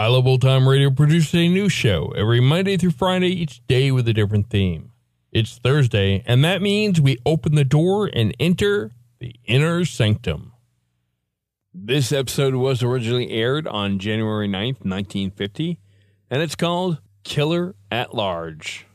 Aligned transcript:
I 0.00 0.06
Love 0.06 0.26
Old 0.26 0.40
Time 0.40 0.66
Radio 0.66 0.88
produces 0.88 1.34
a 1.34 1.46
new 1.46 1.68
show 1.68 2.14
every 2.16 2.40
Monday 2.40 2.78
through 2.78 2.92
Friday, 2.92 3.28
each 3.28 3.60
day 3.66 3.90
with 3.90 4.08
a 4.08 4.14
different 4.14 4.48
theme. 4.48 4.92
It's 5.30 5.58
Thursday, 5.58 6.22
and 6.24 6.42
that 6.42 6.62
means 6.62 7.02
we 7.02 7.18
open 7.26 7.54
the 7.54 7.66
door 7.66 8.08
and 8.10 8.34
enter 8.40 8.92
the 9.18 9.34
inner 9.44 9.84
sanctum. 9.84 10.54
This 11.74 12.12
episode 12.12 12.54
was 12.54 12.82
originally 12.82 13.30
aired 13.30 13.68
on 13.68 13.98
January 13.98 14.48
9th, 14.48 14.86
1950, 14.86 15.78
and 16.30 16.40
it's 16.40 16.56
called 16.56 16.96
Killer 17.22 17.74
at 17.92 18.14
Large. 18.14 18.86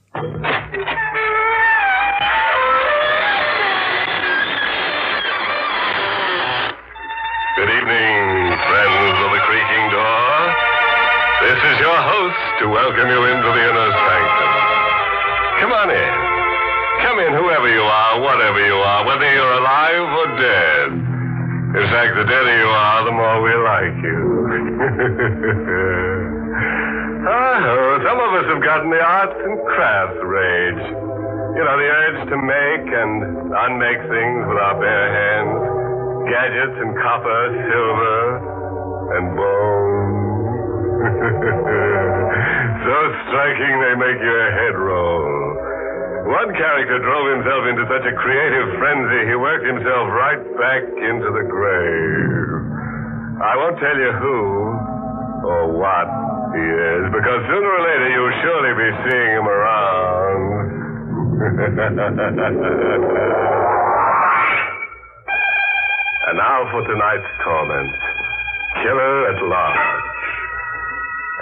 Good 7.56 7.70
evening, 7.70 8.15
This 11.46 11.62
is 11.62 11.78
your 11.78 11.94
host 11.94 12.42
to 12.58 12.66
welcome 12.74 13.06
you 13.06 13.22
into 13.22 13.50
the 13.54 13.64
inner 13.70 13.90
sanctum. 13.94 14.52
Come 15.62 15.72
on 15.78 15.94
in. 15.94 16.14
Come 17.06 17.22
in, 17.22 17.38
whoever 17.38 17.70
you 17.70 17.86
are, 17.86 18.18
whatever 18.18 18.66
you 18.66 18.74
are, 18.74 19.06
whether 19.06 19.30
you're 19.30 19.54
alive 19.62 20.10
or 20.10 20.28
dead. 20.42 20.90
In 21.78 21.86
fact, 21.94 22.18
the 22.18 22.26
deader 22.26 22.58
you 22.58 22.66
are, 22.66 23.06
the 23.06 23.14
more 23.14 23.46
we 23.46 23.54
like 23.62 23.98
you. 24.02 24.18
Ah, 27.26 27.58
oh, 27.58 27.98
some 28.06 28.20
of 28.22 28.38
us 28.38 28.46
have 28.54 28.62
gotten 28.62 28.92
the 28.94 29.02
arts 29.02 29.34
and 29.34 29.58
crafts 29.66 30.22
rage. 30.22 30.86
You 31.58 31.64
know, 31.66 31.74
the 31.74 31.90
urge 31.90 32.22
to 32.30 32.38
make 32.38 32.86
and 32.86 33.50
unmake 33.50 34.02
things 34.14 34.46
with 34.46 34.62
our 34.62 34.78
bare 34.78 35.10
hands 35.10 35.76
gadgets 36.30 36.78
and 36.82 36.94
copper, 37.02 37.42
silver, 37.70 39.18
and 39.18 39.36
bone. 39.36 40.15
so 42.86 42.96
striking 43.28 43.76
they 43.84 43.96
make 44.00 44.16
your 44.24 44.46
head 44.56 44.76
roll. 44.80 45.60
One 46.32 46.56
character 46.56 46.98
drove 47.04 47.28
himself 47.36 47.68
into 47.68 47.84
such 47.86 48.06
a 48.08 48.14
creative 48.16 48.80
frenzy 48.80 49.28
he 49.30 49.36
worked 49.36 49.68
himself 49.68 50.08
right 50.16 50.40
back 50.58 50.84
into 50.88 51.30
the 51.36 51.44
grave. 51.46 52.64
I 53.44 53.54
won't 53.60 53.76
tell 53.78 53.98
you 54.00 54.12
who 54.24 54.40
or 55.46 55.68
what 55.76 56.08
he 56.56 56.64
is, 56.64 57.12
because 57.12 57.44
sooner 57.52 57.70
or 57.70 57.82
later 57.84 58.08
you'll 58.16 58.40
surely 58.42 58.74
be 58.80 58.90
seeing 59.06 59.32
him 59.36 59.48
around. 59.48 60.72
And 66.26 66.40
now 66.40 66.66
for 66.72 66.82
tonight's 66.82 67.30
torment 67.44 67.92
Killer 68.82 69.30
at 69.30 69.38
Large. 69.46 70.15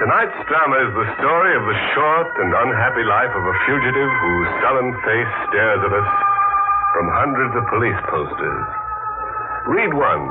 Tonight's 0.02 0.42
drama 0.50 0.90
is 0.90 0.94
the 0.98 1.10
story 1.22 1.54
of 1.54 1.70
the 1.70 1.80
short 1.94 2.30
and 2.42 2.50
unhappy 2.50 3.06
life 3.06 3.30
of 3.30 3.46
a 3.46 3.56
fugitive 3.70 4.10
whose 4.26 4.50
sullen 4.66 4.90
face 5.06 5.34
stares 5.54 5.82
at 5.86 5.94
us 5.94 6.12
from 6.98 7.14
hundreds 7.14 7.54
of 7.54 7.62
police 7.70 8.02
posters. 8.10 8.66
Read 9.70 9.94
one 9.94 10.26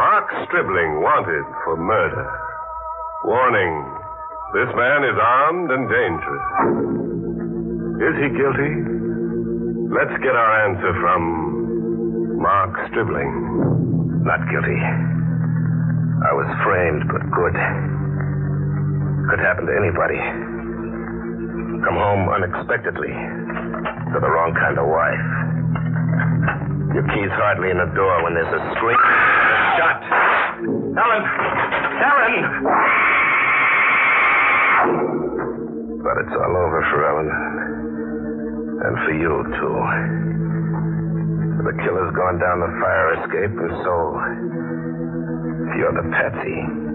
Mark 0.00 0.32
Stribling 0.48 1.04
wanted 1.04 1.44
for 1.60 1.76
murder. 1.76 2.24
Warning 3.28 3.84
this 4.56 4.72
man 4.72 5.04
is 5.04 5.18
armed 5.20 5.68
and 5.76 5.84
dangerous. 5.84 6.46
Is 8.00 8.16
he 8.16 8.28
guilty? 8.32 8.74
Let's 9.92 10.16
get 10.24 10.32
our 10.32 10.52
answer 10.72 10.96
from 11.04 12.40
Mark 12.40 12.72
Stribling. 12.88 14.24
Not 14.24 14.40
guilty. 14.48 14.80
I 14.80 16.32
was 16.32 16.48
framed, 16.64 17.04
but 17.12 17.28
good. 17.28 17.99
Could 19.30 19.38
happen 19.46 19.62
to 19.62 19.74
anybody. 19.78 20.18
Come 21.86 21.94
home 21.94 22.26
unexpectedly 22.34 23.14
to 23.14 24.18
the 24.18 24.26
wrong 24.26 24.50
kind 24.58 24.74
of 24.74 24.90
wife. 24.90 25.22
Your 26.98 27.06
key's 27.14 27.30
hardly 27.38 27.70
in 27.70 27.78
the 27.78 27.86
door 27.94 28.26
when 28.26 28.34
there's 28.34 28.50
a 28.50 28.62
scream. 28.74 28.98
A 28.98 29.56
shot. 29.78 30.02
Helen! 30.98 31.22
Ellen! 32.02 32.34
But 36.02 36.14
it's 36.26 36.34
all 36.34 36.54
over 36.66 36.82
for 36.90 37.00
Ellen. 37.06 37.30
And 38.82 38.94
for 39.06 39.14
you, 39.14 39.46
too. 39.62 39.78
The 41.70 41.74
killer's 41.86 42.10
gone 42.18 42.42
down 42.42 42.58
the 42.66 42.72
fire 42.82 43.14
escape, 43.22 43.54
and 43.62 43.74
so 43.86 43.94
you're 45.78 45.94
the 45.94 46.10
patsy. 46.18 46.89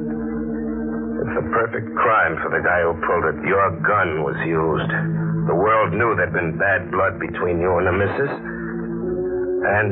It's 1.26 1.42
a 1.42 1.48
perfect 1.50 1.90
crime 1.98 2.38
for 2.46 2.54
the 2.54 2.62
guy 2.62 2.86
who 2.86 2.94
pulled 3.02 3.26
it. 3.26 3.42
Your 3.50 3.74
gun 3.82 4.22
was 4.22 4.38
used. 4.46 4.94
The 5.50 5.58
world 5.58 5.90
knew 5.98 6.14
there'd 6.14 6.38
been 6.38 6.54
bad 6.62 6.94
blood 6.94 7.18
between 7.18 7.58
you 7.58 7.82
and 7.82 7.90
the 7.90 7.96
missus. 7.98 8.34
And 9.66 9.90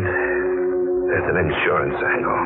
there's 1.09 1.27
an 1.33 1.37
insurance 1.41 1.97
angle. 1.97 2.41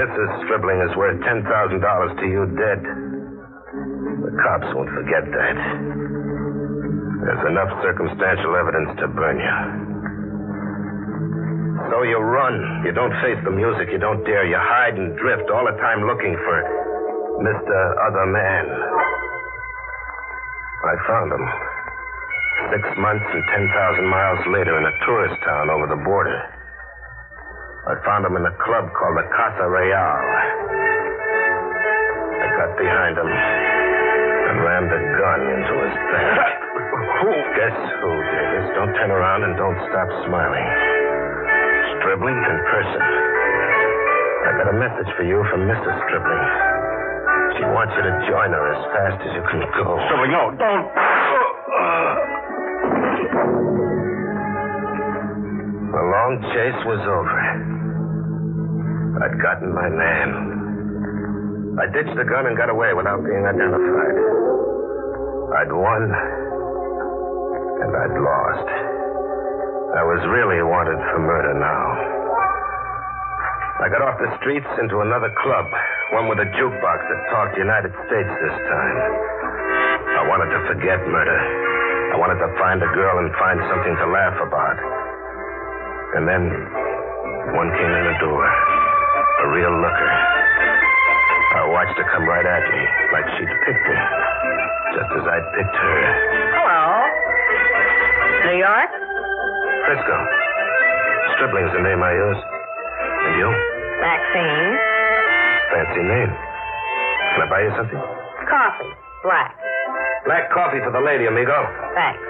Mrs. 0.00 0.28
Stribling 0.48 0.80
is 0.80 0.96
worth 0.96 1.20
$10,000 1.20 1.44
to 1.44 2.24
you 2.24 2.48
dead. 2.56 2.80
The 2.80 4.32
cops 4.40 4.72
won't 4.72 4.88
forget 4.88 5.28
that. 5.28 5.56
There's 7.20 7.44
enough 7.52 7.68
circumstantial 7.84 8.56
evidence 8.56 8.96
to 8.96 9.12
burn 9.12 9.36
you. 9.36 9.56
So 11.92 12.00
you 12.08 12.16
run. 12.16 12.88
You 12.88 12.96
don't 12.96 13.12
face 13.20 13.36
the 13.44 13.52
music. 13.52 13.92
You 13.92 14.00
don't 14.00 14.24
dare. 14.24 14.48
You 14.48 14.56
hide 14.56 14.96
and 14.96 15.12
drift 15.20 15.52
all 15.52 15.68
the 15.68 15.76
time 15.76 16.08
looking 16.08 16.32
for 16.32 16.81
Mr. 17.42 17.78
Other 18.06 18.26
Man. 18.30 18.66
I 20.86 20.94
found 21.10 21.34
him. 21.34 21.42
Six 22.70 22.86
months 23.02 23.26
and 23.34 23.42
10,000 23.50 24.06
miles 24.06 24.42
later 24.54 24.78
in 24.78 24.86
a 24.86 24.94
tourist 25.02 25.34
town 25.42 25.66
over 25.66 25.90
the 25.90 25.98
border. 26.06 26.38
I 27.90 27.98
found 28.06 28.30
him 28.30 28.38
in 28.38 28.46
a 28.46 28.54
club 28.62 28.86
called 28.94 29.18
the 29.18 29.26
Casa 29.34 29.66
Real. 29.66 30.14
I 32.30 32.46
got 32.62 32.78
behind 32.78 33.18
him 33.18 33.26
and 33.26 34.56
rammed 34.62 34.92
a 34.94 35.02
gun 35.18 35.40
into 35.42 35.74
his 35.82 35.94
back. 36.14 36.46
who? 37.26 37.32
Guess 37.58 37.78
who, 38.06 38.12
Davis? 38.22 38.66
Don't 38.78 38.94
turn 39.02 39.10
around 39.10 39.50
and 39.50 39.58
don't 39.58 39.82
stop 39.90 40.06
smiling. 40.30 40.66
Stribling 41.98 42.38
in 42.38 42.58
person. 42.70 43.02
I 44.46 44.50
got 44.62 44.70
a 44.70 44.78
message 44.78 45.10
for 45.18 45.26
you 45.26 45.42
from 45.50 45.66
Mrs. 45.66 45.94
Stribling. 46.06 46.61
She 47.62 47.70
wants 47.70 47.94
you 47.94 48.02
to 48.02 48.14
join 48.26 48.50
her 48.50 48.64
as 48.74 48.82
fast 48.90 49.22
as 49.22 49.30
you 49.38 49.42
can 49.46 49.62
go. 49.78 49.94
Stribling, 50.10 50.34
no, 50.34 50.50
don't. 50.58 50.82
Uh, 50.82 51.06
uh. 51.78 52.14
The 55.94 56.02
long 56.10 56.42
chase 56.50 56.80
was 56.90 57.02
over. 57.06 57.38
I'd 59.22 59.38
gotten 59.38 59.70
my 59.70 59.86
man. 59.94 61.78
I 61.78 61.86
ditched 61.94 62.18
the 62.18 62.26
gun 62.26 62.50
and 62.50 62.58
got 62.58 62.66
away 62.66 62.98
without 62.98 63.22
being 63.22 63.46
identified. 63.46 64.16
I'd 65.62 65.70
won, 65.70 66.02
and 67.78 67.92
I'd 67.94 68.16
lost. 68.18 68.68
I 69.94 70.02
was 70.02 70.18
really 70.34 70.66
wanted 70.66 70.98
for 71.14 71.20
murder 71.22 71.54
now. 71.62 72.21
I 73.82 73.90
got 73.90 73.98
off 73.98 74.14
the 74.22 74.30
streets 74.38 74.70
into 74.78 75.02
another 75.02 75.34
club, 75.42 75.66
one 76.14 76.30
with 76.30 76.38
a 76.38 76.46
jukebox 76.54 76.98
that 77.02 77.20
talked 77.34 77.58
United 77.58 77.90
States 78.06 78.30
this 78.30 78.56
time. 78.70 78.98
I 80.06 80.22
wanted 80.30 80.54
to 80.54 80.60
forget 80.70 81.02
murder. 81.10 81.40
I 82.14 82.16
wanted 82.16 82.38
to 82.46 82.50
find 82.62 82.78
a 82.78 82.86
girl 82.94 83.18
and 83.18 83.26
find 83.42 83.58
something 83.66 83.94
to 83.98 84.06
laugh 84.06 84.38
about. 84.38 84.78
And 86.14 86.30
then 86.30 86.46
one 87.58 87.74
came 87.74 87.90
in 87.90 88.04
the 88.06 88.18
door. 88.22 88.46
A 88.46 89.46
real 89.50 89.74
looker. 89.74 90.12
I 91.58 91.66
watched 91.66 91.98
her 91.98 92.06
come 92.06 92.22
right 92.30 92.46
at 92.46 92.62
me, 92.62 92.82
like 93.10 93.26
she'd 93.34 93.50
picked 93.66 93.82
me. 93.82 93.98
Just 94.94 95.10
as 95.10 95.24
I'd 95.26 95.46
picked 95.58 95.74
her. 95.74 95.98
Hello. 96.54 96.86
New 98.46 98.62
York? 98.62 98.90
Frisco. 99.90 100.16
Stribling's 101.34 101.74
the 101.74 101.82
name 101.82 101.98
I 101.98 102.14
use. 102.14 102.61
And 103.26 103.34
you? 103.38 103.48
Maxine. 104.02 104.70
Fancy 105.72 106.02
name. 106.04 106.32
Can 107.32 107.40
I 107.42 107.46
buy 107.48 107.60
you 107.64 107.72
something? 107.78 108.00
Coffee. 108.48 108.92
Black. 109.24 109.54
Black 110.26 110.50
coffee 110.52 110.80
for 110.84 110.92
the 110.92 111.00
lady, 111.00 111.26
amigo. 111.26 111.54
Thanks. 111.94 112.22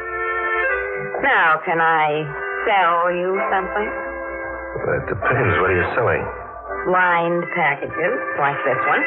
Now, 1.24 1.60
can 1.64 1.80
I 1.80 2.22
sell 2.68 3.10
you 3.12 3.36
something? 3.50 3.88
Well, 4.80 4.94
it 5.00 5.06
depends. 5.10 5.52
What 5.60 5.68
are 5.72 5.78
you 5.78 5.88
selling? 5.96 6.22
Lined 6.88 7.44
packages, 7.54 8.14
like 8.40 8.58
this 8.64 8.80
one. 8.88 9.02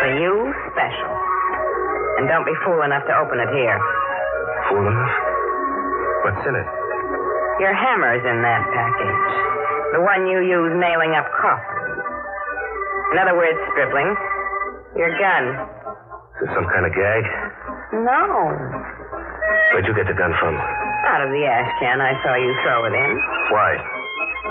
For 0.00 0.10
you, 0.20 0.34
special. 0.72 1.12
And 2.20 2.28
don't 2.28 2.46
be 2.46 2.54
fool 2.64 2.80
enough 2.82 3.04
to 3.06 3.14
open 3.18 3.38
it 3.40 3.50
here. 3.52 3.76
Fool 4.70 4.86
enough? 4.88 5.14
What's 6.24 6.42
in 6.48 6.54
it? 6.56 6.68
Your 7.60 7.74
hammer's 7.74 8.24
in 8.24 8.38
that 8.44 8.62
package. 8.72 9.55
The 9.94 10.00
one 10.02 10.26
you 10.26 10.42
use 10.42 10.72
nailing 10.80 11.14
up 11.14 11.26
coffins. 11.38 11.94
In 13.12 13.16
other 13.22 13.36
words, 13.38 13.56
Stribling, 13.72 14.10
your 14.98 15.12
gun. 15.18 15.44
Is 16.42 16.48
this 16.48 16.50
some 16.58 16.66
kind 16.68 16.84
of 16.84 16.92
gag? 16.92 17.22
No. 18.02 18.20
Where'd 19.72 19.86
you 19.86 19.94
get 19.94 20.10
the 20.10 20.16
gun 20.18 20.34
from? 20.42 20.54
Out 20.56 21.22
of 21.22 21.30
the 21.30 21.42
ash 21.46 21.70
can 21.78 22.00
I 22.02 22.12
saw 22.24 22.34
you 22.34 22.52
throw 22.66 22.84
it 22.90 22.94
in. 22.98 23.12
Why? 23.54 23.72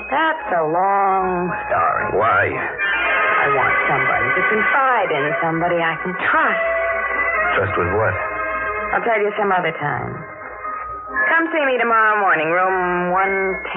That's 0.10 0.48
a 0.56 0.64
long 0.72 1.52
story. 1.68 2.06
Why? 2.16 2.44
I 2.48 3.46
want 3.54 3.76
somebody 3.92 4.28
to 4.40 4.42
confide 4.50 5.10
in, 5.12 5.24
somebody 5.44 5.78
I 5.84 5.94
can 6.02 6.14
trust. 6.32 6.66
Trust 7.60 7.74
with 7.78 7.92
what? 7.94 8.16
I'll 8.96 9.04
tell 9.04 9.20
you 9.20 9.30
some 9.38 9.52
other 9.52 9.76
time. 9.78 10.16
Come 11.36 11.52
see 11.52 11.66
me 11.68 11.76
tomorrow 11.76 12.16
morning, 12.24 12.48
room 12.48 13.12
110, 13.12 13.68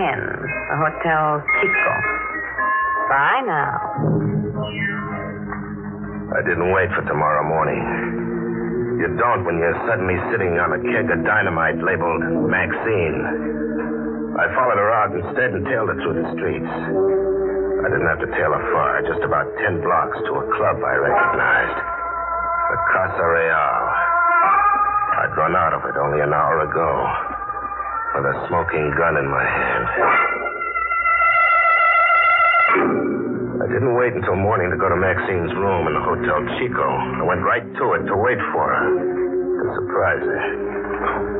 the 0.70 0.76
Hotel 0.78 1.42
Chico. 1.58 1.94
Bye 3.10 3.42
now. 3.50 3.74
I 6.38 6.40
didn't 6.46 6.70
wait 6.70 6.86
for 6.94 7.02
tomorrow 7.02 7.42
morning. 7.42 7.82
You 9.02 9.10
don't 9.18 9.42
when 9.42 9.58
you're 9.58 9.74
suddenly 9.90 10.14
sitting 10.30 10.54
on 10.62 10.70
a 10.70 10.78
keg 10.86 11.10
of 11.10 11.18
dynamite 11.26 11.82
labeled 11.82 12.46
Maxine. 12.46 13.26
I 14.38 14.46
followed 14.54 14.78
her 14.78 14.90
out 14.94 15.18
instead 15.18 15.50
and 15.50 15.66
tailed 15.66 15.90
her 15.90 15.98
through 15.98 16.14
the 16.14 16.30
streets. 16.38 16.70
I 16.70 17.86
didn't 17.90 18.06
have 18.06 18.22
to 18.22 18.30
tail 18.38 18.54
her 18.54 18.66
far, 18.70 19.02
just 19.02 19.26
about 19.26 19.50
ten 19.58 19.82
blocks 19.82 20.14
to 20.14 20.30
a 20.30 20.46
club 20.54 20.78
I 20.78 20.94
recognized. 20.94 21.78
The 22.70 22.78
Casa 22.94 23.26
Real. 23.26 23.82
I'd 25.26 25.34
run 25.34 25.58
out 25.58 25.74
of 25.74 25.82
it 25.90 25.98
only 25.98 26.22
an 26.22 26.30
hour 26.30 26.62
ago, 26.62 27.37
with 28.18 28.34
a 28.34 28.36
smoking 28.50 28.90
gun 28.98 29.14
in 29.14 29.30
my 29.30 29.46
hand. 29.46 29.86
I 33.62 33.66
didn't 33.70 33.94
wait 33.94 34.10
until 34.10 34.34
morning 34.34 34.74
to 34.74 34.78
go 34.78 34.90
to 34.90 34.98
Maxine's 34.98 35.54
room 35.54 35.86
in 35.86 35.94
the 35.94 36.02
Hotel 36.02 36.42
Chico. 36.58 36.82
I 36.82 37.22
went 37.22 37.46
right 37.46 37.62
to 37.62 37.84
it 37.94 38.10
to 38.10 38.16
wait 38.18 38.42
for 38.50 38.66
her. 38.66 38.86
To 38.90 39.66
surprise 39.70 40.24
her. 40.26 40.42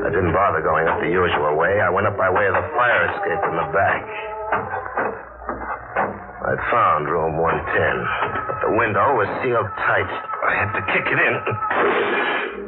I 0.07 0.09
didn't 0.15 0.31
bother 0.31 0.63
going 0.63 0.87
up 0.87 1.03
the 1.03 1.11
usual 1.11 1.59
way. 1.59 1.83
I 1.83 1.91
went 1.91 2.07
up 2.07 2.15
by 2.15 2.31
way 2.31 2.47
of 2.47 2.55
the 2.55 2.63
fire 2.71 3.11
escape 3.11 3.43
in 3.43 3.55
the 3.59 3.67
back. 3.75 4.03
I 6.47 6.55
found 6.71 7.11
room 7.11 7.35
110. 7.43 8.47
But 8.47 8.57
the 8.63 8.71
window 8.71 9.19
was 9.19 9.27
sealed 9.43 9.67
tight. 9.83 10.11
I 10.47 10.51
had 10.55 10.71
to 10.79 10.81
kick 10.95 11.11
it 11.11 11.19
in. 11.19 12.58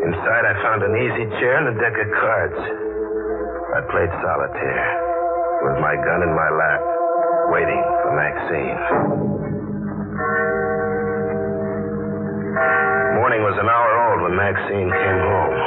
Inside, 0.00 0.44
I 0.48 0.54
found 0.64 0.80
an 0.80 0.96
easy 0.96 1.28
chair 1.36 1.60
and 1.60 1.68
a 1.70 1.76
deck 1.76 1.92
of 1.92 2.08
cards. 2.16 2.56
I 3.76 3.80
played 3.92 4.08
solitaire 4.24 4.88
with 5.60 5.76
my 5.76 5.92
gun 5.92 6.24
in 6.24 6.32
my 6.32 6.50
lap, 6.56 6.80
waiting 7.52 7.82
for 8.00 8.10
Maxine. 8.16 8.80
Morning 13.20 13.44
was 13.44 13.56
an 13.60 13.68
hour 13.68 13.92
old 14.08 14.18
when 14.24 14.34
Maxine 14.40 14.88
came 14.88 15.20
home. 15.20 15.58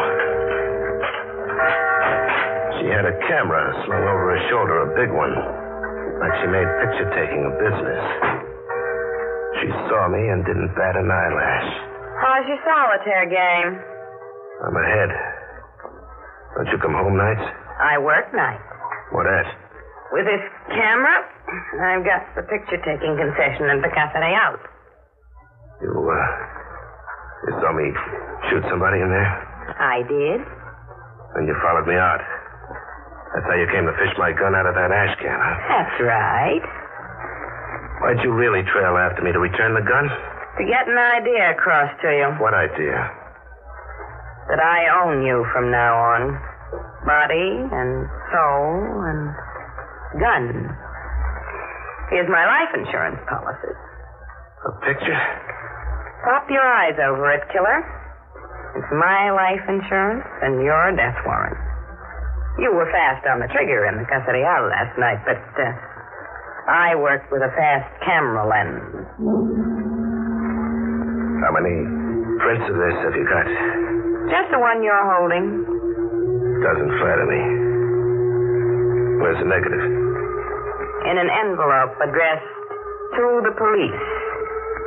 She 2.82 2.86
had 2.90 3.06
a 3.06 3.16
camera 3.30 3.64
slung 3.86 4.02
over 4.02 4.34
her 4.34 4.42
shoulder, 4.50 4.76
a 4.82 4.90
big 4.98 5.14
one, 5.14 5.38
like 6.18 6.34
she 6.42 6.50
made 6.50 6.66
picture 6.82 7.10
taking 7.14 7.46
a 7.46 7.54
business. 7.62 8.04
She 9.62 9.70
saw 9.94 10.10
me 10.10 10.26
and 10.26 10.42
didn't 10.42 10.74
bat 10.74 10.98
an 10.98 11.06
eyelash. 11.06 11.70
How's 12.18 12.50
your 12.50 12.58
solitaire 12.66 13.30
game? 13.30 13.93
I'm 14.62 14.76
ahead. 14.78 15.10
Don't 16.56 16.70
you 16.70 16.78
come 16.78 16.94
home 16.94 17.18
nights? 17.18 17.46
I 17.82 17.98
work 17.98 18.30
nights. 18.34 18.62
What 19.12 19.26
at? 19.26 19.48
With 20.14 20.30
this 20.30 20.46
camera, 20.70 21.26
I've 21.82 22.06
got 22.06 22.22
the 22.38 22.46
picture 22.46 22.78
taking 22.86 23.18
concession 23.18 23.74
in 23.74 23.82
the 23.82 23.90
cafe 23.90 24.22
out. 24.38 24.62
You, 25.82 25.90
uh, 25.90 26.28
you 27.50 27.52
saw 27.58 27.74
me 27.74 27.90
shoot 28.50 28.62
somebody 28.70 29.02
in 29.02 29.10
there? 29.10 29.32
I 29.82 30.06
did. 30.06 30.40
Then 31.34 31.50
you 31.50 31.58
followed 31.66 31.90
me 31.90 31.98
out. 31.98 32.22
That's 33.34 33.50
how 33.50 33.58
you 33.58 33.66
came 33.74 33.90
to 33.90 33.96
fish 33.98 34.14
my 34.22 34.30
gun 34.38 34.54
out 34.54 34.70
of 34.70 34.78
that 34.78 34.94
ash 34.94 35.18
can, 35.18 35.34
huh? 35.34 35.56
That's 35.66 35.98
right. 36.06 36.62
Why'd 38.06 38.22
you 38.22 38.30
really 38.38 38.62
trail 38.70 38.94
after 39.02 39.26
me 39.26 39.34
to 39.34 39.42
return 39.42 39.74
the 39.74 39.82
gun? 39.82 40.06
To 40.62 40.64
get 40.70 40.86
an 40.86 41.00
idea 41.02 41.58
across 41.58 41.90
to 42.06 42.08
you 42.14 42.30
What 42.38 42.54
idea? 42.54 43.10
That 44.54 44.62
I 44.62 44.86
own 45.02 45.26
you 45.26 45.42
from 45.50 45.74
now 45.74 45.98
on. 45.98 46.38
Body 47.10 47.50
and 47.74 48.06
soul 48.30 49.02
and 49.10 49.34
gun. 50.22 50.46
Here's 52.14 52.30
my 52.30 52.46
life 52.46 52.70
insurance 52.78 53.18
policy. 53.26 53.74
A 53.74 54.72
picture? 54.86 55.22
Pop 56.30 56.46
your 56.54 56.62
eyes 56.62 56.94
over 57.02 57.34
it, 57.34 57.42
killer. 57.50 57.82
It's 58.78 58.94
my 58.94 59.34
life 59.34 59.66
insurance 59.66 60.22
and 60.46 60.62
your 60.62 60.94
death 60.94 61.18
warrant. 61.26 61.58
You 62.62 62.78
were 62.78 62.86
fast 62.94 63.26
on 63.26 63.42
the 63.42 63.50
trigger 63.50 63.90
in 63.90 63.98
the 63.98 64.06
Casa 64.06 64.38
Real 64.38 64.70
last 64.70 64.94
night, 65.02 65.18
but 65.26 65.42
uh, 65.58 65.74
I 66.70 66.94
worked 66.94 67.34
with 67.34 67.42
a 67.42 67.50
fast 67.58 67.90
camera 68.06 68.46
lens. 68.46 69.02
How 71.42 71.52
many 71.58 71.74
prints 72.38 72.70
of 72.70 72.78
this 72.78 72.98
have 73.02 73.18
you 73.18 73.26
got? 73.26 73.83
Just 74.32 74.48
the 74.52 74.60
one 74.60 74.84
you're 74.84 75.06
holding. 75.18 75.46
Doesn't 76.64 76.92
flatter 77.00 77.28
me. 77.28 77.42
Where's 79.22 79.40
the 79.40 79.48
negative? 79.50 79.84
in 81.04 81.18
an 81.20 81.28
envelope 81.28 81.92
addressed 82.00 82.48
to 83.20 83.24
the 83.44 83.52
police 83.60 84.04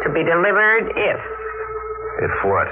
to 0.01 0.09
be 0.17 0.25
delivered 0.25 0.89
if 0.97 1.21
If 2.25 2.33
what? 2.49 2.65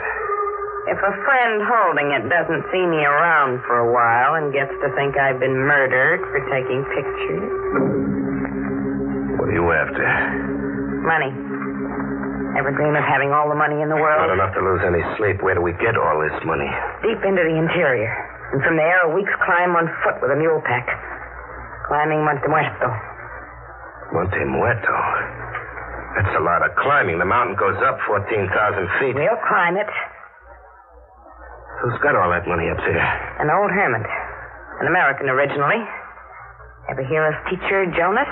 if 0.88 0.96
a 0.96 1.12
friend 1.28 1.60
holding 1.68 2.08
it 2.16 2.24
doesn't 2.32 2.64
see 2.72 2.80
me 2.88 3.04
around 3.04 3.60
for 3.68 3.84
a 3.84 3.88
while 3.92 4.40
and 4.40 4.48
gets 4.50 4.72
to 4.80 4.88
think 4.96 5.16
I've 5.20 5.40
been 5.40 5.52
murdered 5.56 6.20
for 6.32 6.40
taking 6.48 6.80
pictures. 6.88 7.44
What 9.36 9.52
are 9.52 9.56
you 9.60 9.68
after? 9.76 10.04
Money. 11.04 11.32
Ever 12.54 12.70
dream 12.70 12.94
of 12.94 13.02
having 13.02 13.34
all 13.34 13.50
the 13.50 13.58
money 13.58 13.82
in 13.82 13.90
the 13.90 13.98
world? 13.98 14.22
Not 14.22 14.30
enough 14.30 14.54
to 14.54 14.62
lose 14.62 14.82
any 14.86 15.02
sleep. 15.18 15.42
Where 15.42 15.58
do 15.58 15.62
we 15.62 15.74
get 15.82 15.98
all 15.98 16.22
this 16.22 16.38
money? 16.46 16.70
Deep 17.02 17.18
into 17.26 17.42
the 17.42 17.56
interior. 17.58 18.10
And 18.54 18.62
from 18.62 18.78
there, 18.78 19.02
a 19.02 19.10
week's 19.10 19.34
climb 19.42 19.74
on 19.74 19.90
foot 20.06 20.22
with 20.22 20.30
a 20.30 20.38
mule 20.38 20.62
pack. 20.62 20.86
Climbing 21.90 22.22
Monte 22.22 22.46
Muerto. 22.46 22.88
Monte 24.14 24.38
Muerto. 24.46 24.96
That's 26.14 26.30
a 26.38 26.44
lot 26.46 26.62
of 26.62 26.70
climbing. 26.78 27.18
The 27.18 27.26
mountain 27.26 27.58
goes 27.58 27.74
up 27.82 27.98
14,000 28.06 28.46
feet. 29.02 29.18
We'll 29.18 29.42
climb 29.50 29.74
it. 29.74 29.90
Who's 31.82 31.98
got 32.06 32.14
all 32.14 32.30
that 32.30 32.46
money 32.46 32.70
up 32.70 32.78
there? 32.86 33.02
An 33.42 33.50
old 33.50 33.74
hermit. 33.74 34.06
An 34.78 34.86
American 34.86 35.26
originally. 35.26 35.82
Ever 36.86 37.02
hear 37.02 37.26
of 37.26 37.34
Teacher 37.50 37.90
Jonas? 37.98 38.30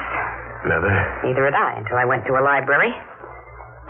Never. 0.62 0.94
Neither 1.26 1.44
had 1.50 1.58
I 1.58 1.82
until 1.82 1.98
I 1.98 2.06
went 2.06 2.22
to 2.30 2.38
a 2.38 2.42
library. 2.44 2.94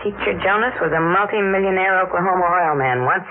Teacher 0.00 0.34
Jonas 0.40 0.74
was 0.80 0.90
a 0.96 1.02
multi-millionaire 1.02 2.00
Oklahoma 2.08 2.48
oil 2.48 2.74
man 2.80 3.04
once. 3.04 3.28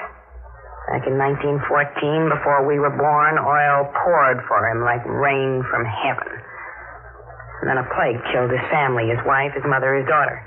Back 0.93 1.09
in 1.09 1.17
1914, 1.17 2.29
before 2.29 2.67
we 2.69 2.77
were 2.77 2.93
born, 2.93 3.41
oil 3.41 3.89
poured 4.05 4.39
for 4.45 4.61
him 4.69 4.85
like 4.85 5.01
rain 5.07 5.65
from 5.73 5.81
heaven. 5.87 6.29
And 7.61 7.65
then 7.69 7.77
a 7.81 7.87
plague 7.93 8.21
killed 8.33 8.49
his 8.53 8.65
family, 8.69 9.09
his 9.09 9.21
wife, 9.25 9.53
his 9.53 9.65
mother, 9.65 9.97
his 9.97 10.05
daughter. 10.09 10.37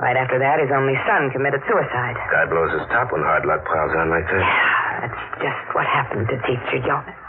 Right 0.00 0.16
after 0.16 0.40
that, 0.40 0.60
his 0.60 0.72
only 0.72 0.96
son 1.04 1.28
committed 1.28 1.60
suicide. 1.68 2.16
Guy 2.32 2.48
blows 2.48 2.72
his 2.72 2.88
top 2.88 3.12
when 3.12 3.20
hard 3.20 3.44
luck 3.44 3.60
piles 3.68 3.92
on 3.92 4.08
like 4.08 4.24
that. 4.24 4.40
Yeah, 4.40 5.00
that's 5.04 5.22
just 5.44 5.62
what 5.76 5.84
happened 5.84 6.24
to 6.32 6.36
Teacher 6.48 6.80
Jonas. 6.84 7.20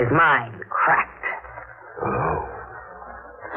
His 0.00 0.08
mind. 0.12 0.65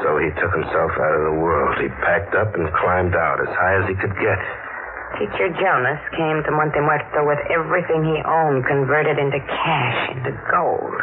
So 0.00 0.16
he 0.16 0.32
took 0.40 0.52
himself 0.56 0.92
out 0.96 1.12
of 1.12 1.22
the 1.28 1.36
world. 1.36 1.76
He 1.76 1.88
packed 2.00 2.32
up 2.34 2.56
and 2.56 2.64
climbed 2.80 3.12
out 3.12 3.40
as 3.40 3.52
high 3.52 3.76
as 3.80 3.86
he 3.88 3.96
could 4.00 4.16
get. 4.16 4.40
Teacher 5.18 5.52
Jonas 5.58 6.00
came 6.16 6.40
to 6.46 6.50
Monte 6.54 6.80
Muerto 6.80 7.26
with 7.26 7.42
everything 7.50 8.06
he 8.06 8.22
owned 8.24 8.64
converted 8.64 9.18
into 9.18 9.42
cash, 9.42 9.98
into 10.16 10.32
gold. 10.48 10.96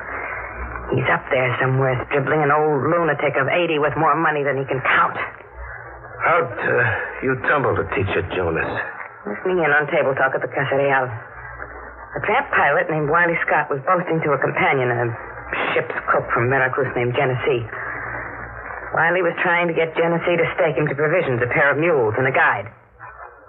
He's 0.96 1.06
up 1.12 1.22
there 1.30 1.51
somewhere, 1.60 2.00
dribbling 2.10 2.42
an 2.42 2.50
old 2.50 2.88
lunatic 2.88 3.36
of 3.36 3.51
80 3.51 3.84
with 3.84 3.94
more 4.00 4.16
money 4.16 4.42
than 4.48 4.58
he 4.58 4.66
can 4.66 4.80
count. 4.80 5.20
How'd 6.24 6.50
uh, 6.50 7.22
you 7.22 7.36
tumble 7.46 7.75
to 7.75 7.84
Teacher 7.94 8.24
Jonas? 8.34 8.72
Listening 9.27 9.60
in 9.62 9.70
on 9.70 9.86
table 9.92 10.16
talk 10.16 10.32
at 10.34 10.42
the 10.42 10.50
Casa 10.50 10.80
Real. 10.80 11.06
A 11.06 12.20
tramp 12.24 12.48
pilot 12.56 12.88
named 12.89 13.12
Wiley 13.12 13.38
Scott 13.46 13.68
was 13.70 13.84
boasting 13.84 14.24
to 14.24 14.34
a 14.34 14.39
companion, 14.39 14.89
a 14.89 15.12
ship's 15.75 15.94
cook 16.10 16.25
from 16.34 16.50
Veracruz 16.50 16.89
named 16.96 17.13
Genesee. 17.13 17.68
Wiley 18.96 19.22
was 19.22 19.36
trying 19.44 19.67
to 19.67 19.75
get 19.75 19.91
Genesee 19.98 20.38
to 20.39 20.48
stake 20.56 20.79
him 20.79 20.88
to 20.88 20.96
provisions, 20.96 21.44
a 21.44 21.50
pair 21.51 21.72
of 21.72 21.77
mules, 21.77 22.15
and 22.15 22.27
a 22.27 22.32
guide. 22.32 22.72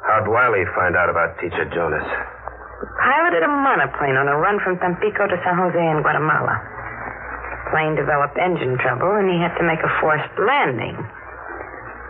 How'd 0.07 0.27
Wiley 0.27 0.65
find 0.75 0.97
out 0.97 1.11
about 1.11 1.39
Teacher 1.39 1.69
Jonas? 1.71 2.03
He 2.05 2.87
piloted 3.03 3.43
a 3.43 3.51
monoplane 3.51 4.17
on 4.19 4.27
a 4.31 4.37
run 4.39 4.59
from 4.63 4.79
Tampico 4.79 5.27
to 5.27 5.37
San 5.43 5.59
Jose 5.59 5.79
in 5.79 6.03
Guatemala. 6.03 6.59
The 6.59 7.59
plane 7.71 7.95
developed 7.99 8.39
engine 8.39 8.79
trouble, 8.79 9.19
and 9.19 9.29
he 9.29 9.39
had 9.39 9.55
to 9.59 9.65
make 9.67 9.83
a 9.83 9.93
forced 10.01 10.33
landing. 10.39 10.97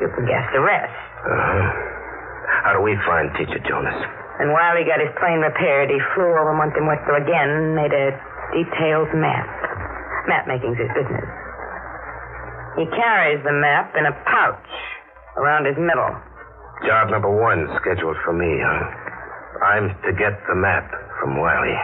You 0.01 0.09
can 0.15 0.25
guess 0.29 0.47
the 0.55 0.61
rest. 0.63 0.95
Uh-huh. 1.25 1.67
How 2.65 2.73
do 2.77 2.81
we 2.85 2.95
find 3.09 3.33
Teacher 3.35 3.59
Jonas? 3.67 3.97
And 4.39 4.55
while 4.55 4.77
he 4.79 4.87
got 4.87 5.03
his 5.03 5.11
plane 5.19 5.43
repaired, 5.43 5.91
he 5.91 5.99
flew 6.15 6.31
over 6.31 6.55
Monte 6.55 6.79
Muerto 6.79 7.19
again 7.19 7.49
and 7.51 7.75
made 7.75 7.91
a 7.91 8.15
detailed 8.55 9.11
map. 9.19 9.49
Map 10.31 10.47
making's 10.47 10.79
his 10.79 10.93
business. 10.95 11.27
He 12.79 12.87
carries 12.95 13.43
the 13.43 13.53
map 13.59 13.93
in 13.99 14.07
a 14.07 14.15
pouch 14.25 14.71
around 15.37 15.67
his 15.67 15.75
middle. 15.77 16.15
Job 16.87 17.11
number 17.11 17.31
one 17.31 17.67
scheduled 17.83 18.17
for 18.25 18.33
me, 18.33 18.47
huh? 18.63 18.87
I'm 19.67 19.91
to 20.07 20.13
get 20.15 20.39
the 20.47 20.55
map 20.55 20.87
from 21.19 21.35
Wiley. 21.43 21.75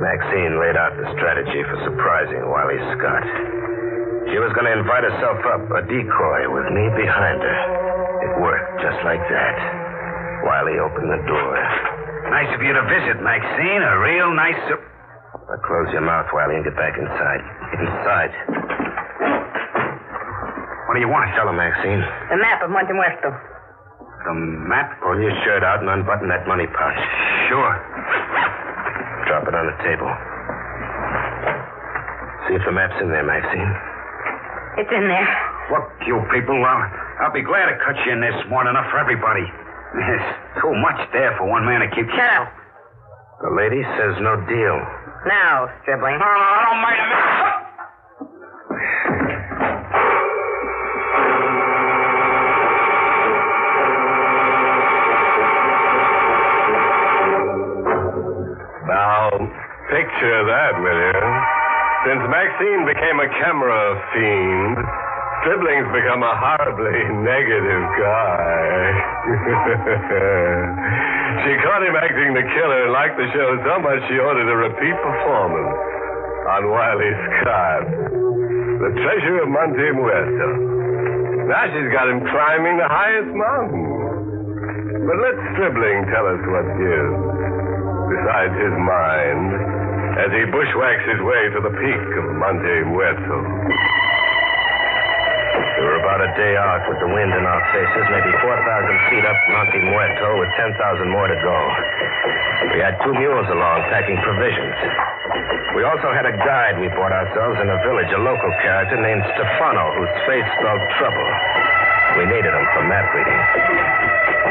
Maxine 0.00 0.56
laid 0.58 0.76
out 0.80 0.96
the 0.96 1.06
strategy 1.20 1.60
for 1.68 1.76
surprising 1.84 2.40
Wiley 2.48 2.80
Scott. 2.96 3.24
She 4.32 4.38
was 4.40 4.48
going 4.56 4.66
to 4.70 4.74
invite 4.80 5.04
herself 5.04 5.38
up, 5.52 5.62
a 5.76 5.82
decoy, 5.84 6.40
with 6.48 6.68
me 6.72 6.84
behind 6.96 7.38
her. 7.42 7.58
It 8.24 8.32
worked 8.40 8.80
just 8.80 8.96
like 9.04 9.20
that. 9.20 9.56
Wiley 10.48 10.80
opened 10.80 11.10
the 11.12 11.22
door. 11.28 11.54
Nice 12.32 12.48
of 12.56 12.62
you 12.64 12.72
to 12.72 12.84
visit, 12.88 13.20
Maxine. 13.20 13.82
A 13.84 13.94
real 14.00 14.32
nice. 14.32 14.56
Su- 14.72 14.88
now 15.52 15.60
close 15.68 15.84
your 15.92 16.00
mouth, 16.00 16.32
Wiley, 16.32 16.56
and 16.56 16.64
get 16.64 16.72
back 16.80 16.96
inside. 16.96 17.44
Get 17.76 17.84
inside. 17.84 18.32
what 20.88 20.96
do 20.96 21.00
you 21.04 21.12
want? 21.12 21.28
Tell 21.36 21.44
her, 21.44 21.52
Maxine. 21.52 22.00
The 22.32 22.40
map 22.40 22.64
of 22.64 22.72
Monte 22.72 22.96
Muerto. 22.96 23.36
The 24.24 24.32
map? 24.32 24.96
Pull 25.04 25.20
your 25.20 25.36
shirt 25.44 25.60
out 25.60 25.84
and 25.84 25.92
unbutton 25.92 26.32
that 26.32 26.48
money 26.48 26.64
pouch. 26.72 26.96
Sure. 27.52 27.72
Drop 29.28 29.44
it 29.44 29.52
on 29.52 29.68
the 29.68 29.76
table. 29.84 30.08
See 32.48 32.56
if 32.56 32.64
the 32.64 32.72
map's 32.72 32.96
in 33.04 33.12
there, 33.12 33.26
Maxine. 33.26 33.72
It's 34.80 34.88
in 34.88 35.04
there. 35.04 35.28
Look, 35.68 35.84
you 36.08 36.16
people, 36.32 36.56
I'll, 36.64 37.28
I'll 37.28 37.36
be 37.36 37.44
glad 37.44 37.68
to 37.68 37.76
cut 37.84 38.00
you 38.08 38.16
in 38.16 38.24
this 38.24 38.32
than 38.48 38.66
enough 38.72 38.88
for 38.88 38.96
everybody. 38.96 39.44
There's 40.00 40.28
too 40.64 40.72
much 40.80 40.96
there 41.12 41.36
for 41.36 41.44
one 41.44 41.68
man 41.68 41.84
to 41.84 41.92
keep. 41.92 42.08
Shut 42.08 42.32
up. 42.40 42.48
The 43.44 43.52
lady 43.52 43.84
says 44.00 44.16
no 44.24 44.40
deal. 44.48 45.01
Now, 45.26 45.68
Stribling. 45.82 46.18
Oh, 46.20 46.26
I 46.26 46.66
don't 46.66 46.82
mind 46.82 46.98
a 46.98 47.06
minute. 47.06 47.72
Now, 58.88 59.30
picture 59.94 60.42
that, 60.42 60.74
will 60.82 61.00
you? 61.06 61.22
Since 62.02 62.22
Maxine 62.26 62.82
became 62.84 63.20
a 63.22 63.28
camera 63.38 63.94
fiend, 64.10 64.78
Stribling's 65.42 65.90
become 65.90 66.22
a 66.22 66.34
horribly 66.38 67.02
negative 67.18 67.82
guy. 67.98 68.78
she 71.42 71.52
caught 71.66 71.82
him 71.82 71.98
acting 71.98 72.30
the 72.30 72.46
killer 72.46 72.86
and 72.86 72.94
liked 72.94 73.18
the 73.18 73.26
show 73.34 73.58
so 73.66 73.82
much 73.82 73.98
she 74.06 74.22
ordered 74.22 74.46
a 74.46 74.58
repeat 74.70 74.94
performance 75.02 75.74
on 76.46 76.62
Wiley 76.70 77.10
Scott, 77.42 77.82
the 78.86 78.90
treasure 79.02 79.42
of 79.42 79.50
Monte 79.50 79.82
Muerto. 79.98 80.48
Now 81.50 81.66
she's 81.74 81.90
got 81.90 82.06
him 82.06 82.22
climbing 82.22 82.78
the 82.78 82.86
highest 82.86 83.34
mountain. 83.34 83.90
But 85.10 85.26
let 85.26 85.34
Stribling 85.58 86.06
tell 86.06 86.30
us 86.30 86.42
what 86.54 86.70
gives, 86.78 87.18
besides 88.14 88.54
his 88.62 88.74
mind, 88.78 89.50
as 90.22 90.30
he 90.38 90.46
bushwhacks 90.54 91.02
his 91.10 91.18
way 91.26 91.50
to 91.50 91.58
the 91.66 91.74
peak 91.82 92.06
of 92.14 92.30
Monte 92.38 92.94
Muerto. 92.94 94.01
About 96.12 96.28
a 96.28 96.36
day 96.36 96.52
out 96.60 96.84
with 96.92 97.00
the 97.00 97.08
wind 97.08 97.32
in 97.32 97.40
our 97.40 97.62
faces, 97.72 98.04
maybe 98.12 98.28
4,000 98.44 98.52
feet 99.08 99.24
up 99.24 99.38
Monte 99.48 99.80
Muerto 99.80 100.36
with 100.44 100.52
10,000 100.60 100.76
more 101.08 101.24
to 101.24 101.38
go. 101.40 101.56
We 102.76 102.84
had 102.84 103.00
two 103.00 103.16
mules 103.16 103.48
along 103.48 103.88
packing 103.88 104.20
provisions. 104.20 104.76
We 105.72 105.88
also 105.88 106.12
had 106.12 106.28
a 106.28 106.36
guide 106.36 106.76
we 106.84 106.92
bought 106.92 107.16
ourselves 107.16 107.56
in 107.64 107.72
a 107.72 107.80
village, 107.80 108.12
a 108.12 108.20
local 108.20 108.52
character 108.60 109.00
named 109.00 109.24
Stefano, 109.32 109.88
whose 109.96 110.12
face 110.28 110.44
spelled 110.60 110.84
trouble. 111.00 111.28
We 112.20 112.28
needed 112.28 112.52
him 112.52 112.66
for 112.76 112.84
map 112.92 113.08
reading. 113.16 113.40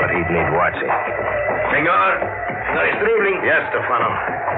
But 0.01 0.09
he'd 0.17 0.33
need 0.33 0.49
watching. 0.57 0.89
Senor, 0.89 2.09
Senor 2.73 2.89
Stribling. 2.97 3.37
Yes, 3.45 3.69
Stefano. 3.69 4.09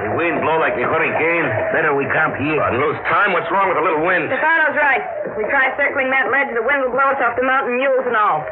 The 0.04 0.12
wind 0.12 0.44
blow 0.44 0.60
like 0.60 0.76
the 0.76 0.84
hurricane. 0.84 1.48
Better 1.72 1.96
we 1.96 2.04
camp 2.12 2.36
here. 2.36 2.60
And 2.60 2.76
lose 2.76 3.00
time? 3.08 3.32
What's 3.32 3.48
wrong 3.48 3.72
with 3.72 3.80
a 3.80 3.84
little 3.84 4.04
wind? 4.04 4.28
Stefano's 4.28 4.76
right. 4.76 5.00
If 5.24 5.32
we 5.32 5.48
try 5.48 5.72
circling 5.80 6.12
that 6.12 6.28
ledge, 6.28 6.52
the 6.52 6.60
wind 6.60 6.84
will 6.84 6.92
blow 6.92 7.08
us 7.08 7.20
off 7.24 7.32
the 7.40 7.46
mountain, 7.48 7.80
mules 7.80 8.04
and 8.04 8.12
all. 8.12 8.44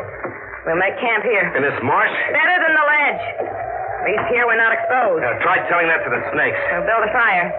We'll 0.64 0.80
make 0.80 0.96
camp 0.96 1.28
here. 1.28 1.52
In 1.52 1.60
this 1.60 1.76
marsh? 1.84 2.08
Better 2.32 2.56
than 2.56 2.72
the 2.72 2.86
ledge. 2.88 3.22
At 3.44 4.04
least 4.08 4.24
here 4.32 4.48
we're 4.48 4.56
not 4.56 4.72
exposed. 4.72 5.20
Now, 5.20 5.36
try 5.44 5.60
telling 5.68 5.92
that 5.92 6.00
to 6.08 6.10
the 6.10 6.24
snakes. 6.32 6.56
We'll 6.72 6.88
build 6.88 7.04
a 7.04 7.12
fire. 7.12 7.52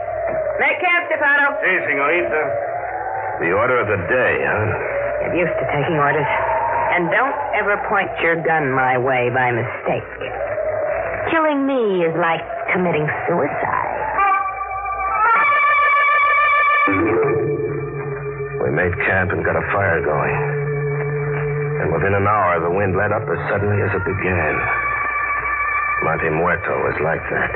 Make 0.58 0.82
camp, 0.82 1.14
Stefano. 1.14 1.54
Si, 1.62 1.72
senorita. 1.86 2.42
The 3.46 3.52
order 3.54 3.78
of 3.78 3.88
the 3.94 4.02
day, 4.10 4.34
huh? 4.42 5.30
Get 5.30 5.38
used 5.38 5.54
to 5.54 5.66
taking 5.70 6.02
orders. 6.02 6.28
And 6.98 7.14
don't 7.14 7.38
ever 7.62 7.78
point 7.88 8.10
your 8.26 8.42
gun 8.42 8.74
my 8.74 8.98
way 8.98 9.30
by 9.30 9.54
mistake. 9.54 10.10
Killing 11.30 11.66
me 11.66 12.04
is 12.10 12.14
like 12.18 12.44
committing 12.74 13.08
suicide. 13.30 13.83
Made 18.74 18.94
camp 19.06 19.30
and 19.32 19.46
got 19.46 19.56
a 19.56 19.62
fire 19.70 20.02
going. 20.02 20.36
And 21.82 21.94
within 21.94 22.18
an 22.18 22.26
hour, 22.26 22.58
the 22.60 22.74
wind 22.74 22.98
let 22.98 23.14
up 23.14 23.22
as 23.30 23.38
suddenly 23.50 23.78
as 23.86 23.94
it 23.94 24.02
began. 24.02 24.54
Monte 26.04 26.30
Muerto 26.34 26.74
was 26.82 26.98
like 27.06 27.22
that. 27.22 27.54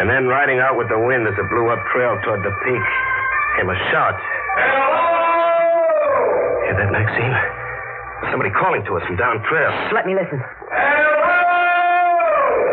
And 0.00 0.08
then, 0.08 0.26
riding 0.26 0.58
out 0.58 0.78
with 0.78 0.88
the 0.88 0.98
wind 0.98 1.26
as 1.26 1.34
it 1.36 1.48
blew 1.50 1.68
up 1.68 1.78
trail 1.92 2.16
toward 2.22 2.40
the 2.46 2.54
peak, 2.64 2.86
came 3.58 3.68
a 3.68 3.78
shout. 3.90 4.14
Hello! 4.56 4.94
Hear 6.64 6.76
that, 6.78 6.90
Maxine? 6.94 7.34
Somebody 8.30 8.50
calling 8.54 8.84
to 8.86 8.96
us 8.96 9.02
from 9.06 9.16
down 9.16 9.42
trail. 9.50 9.70
Let 9.92 10.06
me 10.06 10.14
listen. 10.14 10.38
Hello! 10.70 11.18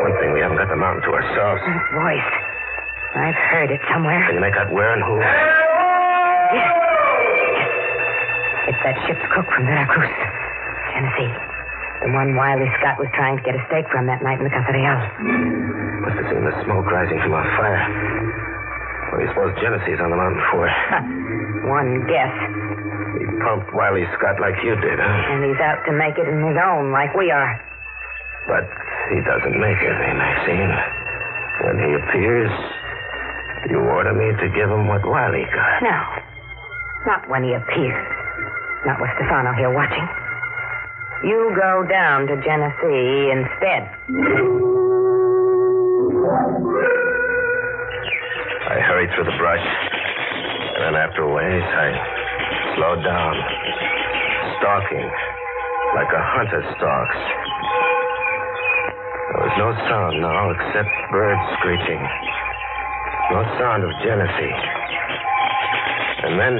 One 0.05 0.13
thing, 0.21 0.33
we 0.37 0.39
haven't 0.39 0.57
got 0.57 0.69
the 0.69 0.77
mountain 0.77 1.01
to 1.09 1.17
ourselves. 1.17 1.61
That 1.65 1.81
voice. 1.97 2.31
I've 3.17 3.41
heard 3.49 3.71
it 3.73 3.81
somewhere. 3.89 4.21
Can 4.29 4.35
you 4.35 4.41
make 4.41 4.53
out 4.53 4.71
where 4.71 4.93
and 4.93 5.01
who? 5.01 5.17
Yes. 6.53 6.84
It's 8.67 8.81
that 8.81 8.95
ship's 9.05 9.25
cook 9.34 9.45
from 9.53 9.65
Veracruz. 9.69 10.10
Genesee. 10.93 11.34
The 12.05 12.12
one 12.13 12.36
Wiley 12.38 12.69
Scott 12.81 12.98
was 13.00 13.10
trying 13.13 13.38
to 13.38 13.43
get 13.45 13.55
a 13.55 13.62
stake 13.69 13.86
from 13.89 14.05
that 14.10 14.22
night 14.22 14.38
in 14.38 14.45
the 14.45 14.53
Casa 14.53 14.74
Real. 14.74 15.00
Must 16.05 16.17
have 16.22 16.27
seen 16.34 16.43
the 16.45 16.55
smoke 16.65 16.86
rising 16.89 17.17
from 17.22 17.34
our 17.34 17.48
fire. 17.57 17.81
What 19.10 19.17
do 19.17 19.24
you 19.25 19.31
suppose 19.31 19.53
Genesee's 19.62 20.01
on 20.01 20.10
the 20.12 20.17
mountain 20.19 20.41
for? 20.53 20.65
One 21.72 22.05
guess. 22.10 22.34
He 23.22 23.25
pumped 23.41 23.72
Wiley 23.74 24.05
Scott 24.17 24.38
like 24.43 24.57
you 24.62 24.75
did, 24.81 24.98
huh? 25.00 25.34
And 25.34 25.45
he's 25.45 25.62
out 25.62 25.81
to 25.88 25.93
make 25.95 26.17
it 26.19 26.27
in 26.27 26.41
his 26.45 26.57
own, 26.60 26.91
like 26.91 27.15
we 27.15 27.31
are. 27.31 27.53
But 28.50 28.65
he 29.13 29.22
doesn't 29.25 29.57
make 29.57 29.79
it, 29.81 29.95
eh, 29.95 30.13
Maxine? 30.13 30.74
When 31.65 31.75
he 31.79 31.89
appears, 31.95 32.51
you 33.72 33.79
order 33.81 34.13
me 34.13 34.29
to 34.36 34.48
give 34.53 34.69
him 34.69 34.86
what 34.89 35.01
Wiley 35.05 35.45
got. 35.50 35.81
No. 35.81 36.00
Not 37.07 37.29
when 37.29 37.43
he 37.45 37.53
appears. 37.53 38.05
Not 38.85 39.01
with 39.01 39.09
Stefano 39.17 39.51
here 39.57 39.73
watching. 39.73 40.07
You 41.25 41.49
go 41.57 41.81
down 41.89 42.27
to 42.27 42.37
Genesee 42.37 43.33
instead. 43.33 43.89
I 48.69 48.77
hurried 48.85 49.09
through 49.15 49.25
the 49.25 49.37
brush. 49.41 49.65
And 50.77 50.81
then 50.85 50.95
after 51.01 51.23
a 51.23 51.31
ways, 51.33 51.65
I 51.65 51.89
slowed 52.77 53.01
down, 53.01 53.33
stalking 54.61 55.09
like 55.95 56.11
a 56.13 56.23
hunter 56.35 56.61
stalks. 56.77 57.19
There 59.31 59.41
was 59.49 59.55
no 59.57 59.69
sound 59.89 60.21
now 60.21 60.51
except 60.51 60.91
birds 61.09 61.41
screeching. 61.57 62.01
No 63.31 63.41
sound 63.57 63.81
of 63.81 63.89
Genesee. 64.03 64.75
And 66.25 66.41
then, 66.41 66.58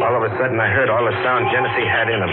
all 0.00 0.16
of 0.16 0.24
a 0.24 0.32
sudden, 0.40 0.56
I 0.56 0.72
heard 0.72 0.88
all 0.88 1.04
the 1.04 1.12
sound 1.20 1.44
Genesee 1.52 1.84
had 1.84 2.08
in 2.08 2.16
him. 2.16 2.32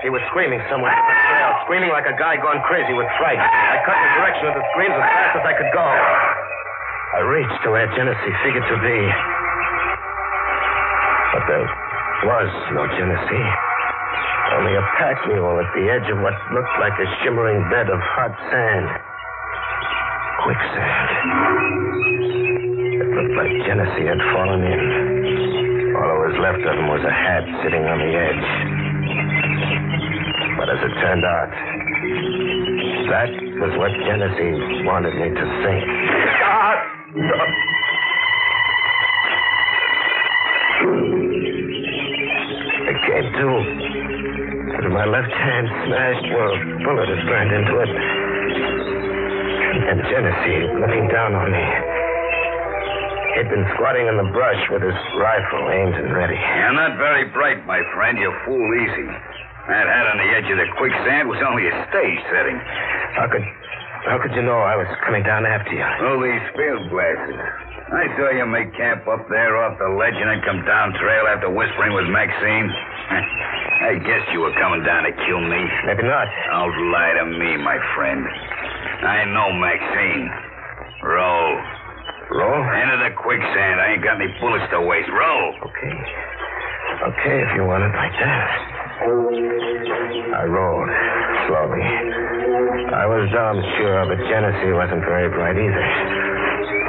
He 0.00 0.08
was 0.08 0.24
screaming 0.32 0.64
somewhere 0.72 0.88
up 0.88 1.04
the 1.04 1.16
trail, 1.28 1.50
screaming 1.68 1.92
like 1.92 2.08
a 2.08 2.16
guy 2.16 2.40
gone 2.40 2.64
crazy 2.64 2.96
with 2.96 3.04
fright. 3.20 3.36
I 3.36 3.76
cut 3.84 3.98
the 4.00 4.10
direction 4.16 4.46
of 4.48 4.54
the 4.56 4.64
screams 4.72 4.96
as 4.96 5.04
fast 5.04 5.32
as 5.42 5.44
I 5.44 5.54
could 5.60 5.68
go. 5.76 5.84
I 5.84 7.20
reached 7.20 7.60
to 7.66 7.68
where 7.74 7.84
Genesee 7.92 8.34
figured 8.46 8.64
to 8.64 8.78
be. 8.80 8.98
But 11.36 11.44
there 11.50 11.66
was 12.24 12.50
no 12.72 12.88
Genesee. 12.96 13.48
Only 14.56 14.72
a 14.72 14.84
pack 14.96 15.20
mule 15.28 15.60
at 15.60 15.68
the 15.76 15.84
edge 15.92 16.08
of 16.08 16.18
what 16.24 16.32
looked 16.54 16.76
like 16.80 16.96
a 16.96 17.06
shimmering 17.20 17.60
bed 17.68 17.92
of 17.92 18.00
hot 18.00 18.32
sand. 18.48 18.86
Quicksand. 20.48 21.08
It 23.04 23.08
looked 23.12 23.36
like 23.36 23.52
Genesee 23.68 24.08
had 24.08 24.22
fallen 24.32 24.64
in. 24.64 25.07
Left 26.38 26.62
of 26.62 26.78
him 26.78 26.86
was 26.86 27.02
a 27.02 27.10
hat 27.10 27.42
sitting 27.66 27.82
on 27.82 27.98
the 27.98 28.14
edge. 28.14 28.46
But 30.54 30.70
as 30.70 30.78
it 30.86 30.94
turned 31.02 31.26
out, 31.26 31.50
that 33.10 33.30
was 33.58 33.74
what 33.74 33.90
Genesee 34.06 34.86
wanted 34.86 35.18
me 35.18 35.34
to 35.34 35.44
think. 35.66 35.82
It 42.86 42.98
came 43.02 43.26
to, 43.34 43.48
but 44.78 44.90
my 44.94 45.06
left 45.10 45.34
hand 45.34 45.66
smashed 45.86 46.26
where 46.38 46.54
a 46.54 46.58
bullet 46.86 47.08
had 47.08 47.26
burned 47.26 47.50
into 47.50 47.74
it. 47.82 47.90
And 49.90 49.98
Genesee 50.06 50.70
looking 50.78 51.08
down 51.08 51.34
on 51.34 51.50
me. 51.50 51.87
He'd 53.38 53.46
been 53.54 53.70
squatting 53.78 54.10
in 54.10 54.18
the 54.18 54.26
brush 54.34 54.58
with 54.66 54.82
his 54.82 54.98
rifle 55.14 55.70
aimed 55.70 55.94
and 55.94 56.10
ready. 56.10 56.34
You're 56.34 56.74
not 56.74 56.98
very 56.98 57.22
bright, 57.30 57.62
my 57.70 57.78
friend. 57.94 58.18
You 58.18 58.34
fool 58.42 58.66
easy. 58.82 59.06
That 59.70 59.86
hat 59.86 60.10
on 60.10 60.18
the 60.18 60.26
edge 60.34 60.50
of 60.50 60.58
the 60.58 60.66
quicksand 60.74 61.30
was 61.30 61.38
only 61.46 61.70
a 61.70 61.74
stage 61.86 62.18
setting. 62.34 62.58
How 63.14 63.30
could 63.30 63.46
how 64.10 64.18
could 64.18 64.34
you 64.34 64.42
know 64.42 64.58
I 64.58 64.74
was 64.74 64.90
coming 65.06 65.22
down 65.22 65.46
after 65.46 65.70
you? 65.70 65.86
Oh, 66.02 66.18
these 66.18 66.42
field 66.58 66.90
glasses. 66.90 67.38
I 67.94 68.10
saw 68.18 68.34
you 68.34 68.42
make 68.42 68.74
camp 68.74 69.06
up 69.06 69.30
there 69.30 69.54
off 69.62 69.78
the 69.78 69.86
ledge 69.86 70.18
and 70.18 70.34
then 70.34 70.42
come 70.42 70.66
down 70.66 70.98
trail 70.98 71.30
after 71.30 71.46
whispering 71.46 71.94
with 71.94 72.10
Maxine. 72.10 72.66
I 73.86 74.02
guessed 74.02 74.34
you 74.34 74.42
were 74.42 74.56
coming 74.58 74.82
down 74.82 75.06
to 75.06 75.14
kill 75.14 75.38
me. 75.46 75.62
Maybe 75.86 76.02
not. 76.02 76.26
Don't 76.50 76.90
lie 76.90 77.14
to 77.22 77.24
me, 77.38 77.54
my 77.62 77.78
friend. 77.94 78.26
I 79.06 79.30
know 79.30 79.54
Maxine. 79.54 80.26
Roll. 81.06 81.77
Roll? 82.30 82.60
Into 82.60 82.96
the 83.08 83.12
quicksand. 83.16 83.80
I 83.80 83.92
ain't 83.96 84.04
got 84.04 84.20
any 84.20 84.28
bullets 84.40 84.68
to 84.72 84.80
waste. 84.84 85.08
Roll. 85.08 85.54
Okay. 85.64 85.96
Okay, 87.08 87.40
if 87.40 87.50
you 87.56 87.64
want 87.64 87.84
it 87.84 87.92
like 87.96 88.12
that. 88.20 88.48
I 90.36 90.44
rolled 90.44 90.90
slowly. 91.48 91.80
I 92.92 93.06
was 93.06 93.30
damn 93.32 93.62
sure, 93.78 94.04
but 94.10 94.18
Genesee 94.28 94.72
wasn't 94.76 95.00
very 95.08 95.30
bright 95.30 95.56
either. 95.56 95.86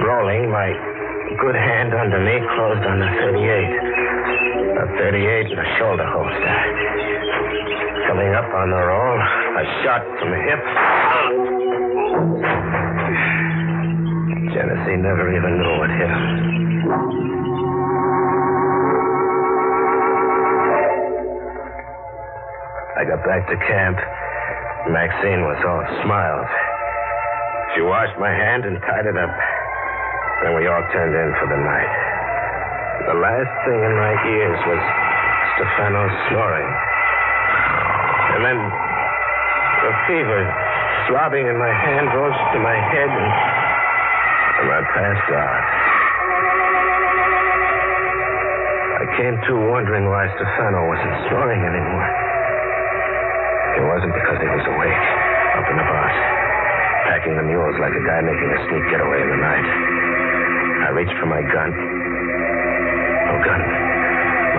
Rolling, 0.04 0.50
my 0.52 0.74
good 1.40 1.56
hand 1.56 1.94
underneath 1.94 2.44
closed 2.58 2.84
on 2.84 3.00
the 3.00 3.08
38. 3.32 4.76
A 4.76 4.86
38 4.98 5.46
and 5.56 5.60
a 5.60 5.68
shoulder 5.78 6.08
holster. 6.10 6.56
Coming 8.12 8.34
up 8.34 8.50
on 8.50 8.72
the 8.74 8.82
roll, 8.82 9.20
a 9.56 9.64
shot 9.86 10.02
from 10.20 10.32
the 10.34 10.42
hip. 10.44 10.60
Genesee 14.60 15.00
never 15.00 15.24
even 15.32 15.56
knew 15.56 15.74
what 15.80 15.88
hit 15.88 16.12
him. 16.12 16.24
I 23.00 23.08
got 23.08 23.24
back 23.24 23.48
to 23.48 23.56
camp. 23.56 23.96
Maxine 24.92 25.48
was 25.48 25.56
all 25.64 25.80
smiles. 26.04 26.52
She 27.72 27.88
washed 27.88 28.20
my 28.20 28.36
hand 28.36 28.68
and 28.68 28.76
tied 28.84 29.08
it 29.08 29.16
up. 29.16 29.32
Then 30.44 30.52
we 30.60 30.68
all 30.68 30.84
turned 30.92 31.16
in 31.16 31.30
for 31.40 31.48
the 31.48 31.56
night. 31.64 31.94
The 33.08 33.16
last 33.16 33.54
thing 33.64 33.80
in 33.80 33.96
my 33.96 34.12
ears 34.28 34.60
was 34.68 34.82
Stefano 35.56 36.04
snoring. 36.28 36.70
And 38.36 38.42
then 38.44 38.60
the 38.60 39.94
fever 40.04 40.44
throbbing 41.08 41.48
in 41.48 41.56
my 41.56 41.72
hand 41.72 42.12
rose 42.12 42.36
to 42.52 42.60
my 42.60 42.76
head 42.76 43.08
and, 43.08 43.59
and 44.60 44.70
I 44.76 44.82
passed 44.92 45.32
out. 45.32 45.64
I 49.00 49.06
came 49.16 49.36
to 49.40 49.54
wondering 49.72 50.04
why 50.12 50.28
Stefano 50.36 50.84
wasn't 50.84 51.16
snoring 51.32 51.62
anymore. 51.64 52.08
It 53.80 53.84
wasn't 53.88 54.12
because 54.12 54.40
he 54.44 54.50
was 54.52 54.66
awake, 54.68 55.06
up 55.56 55.68
and 55.72 55.80
about, 55.80 56.16
packing 57.08 57.36
the 57.40 57.46
mules 57.48 57.80
like 57.80 57.96
a 57.96 58.04
guy 58.04 58.20
making 58.20 58.50
a 58.52 58.60
sneak 58.68 58.84
getaway 58.92 59.24
in 59.24 59.30
the 59.32 59.40
night. 59.40 59.68
I 60.84 60.88
reached 60.92 61.16
for 61.24 61.32
my 61.32 61.40
gun. 61.40 61.72
No 61.72 63.36
gun. 63.40 63.62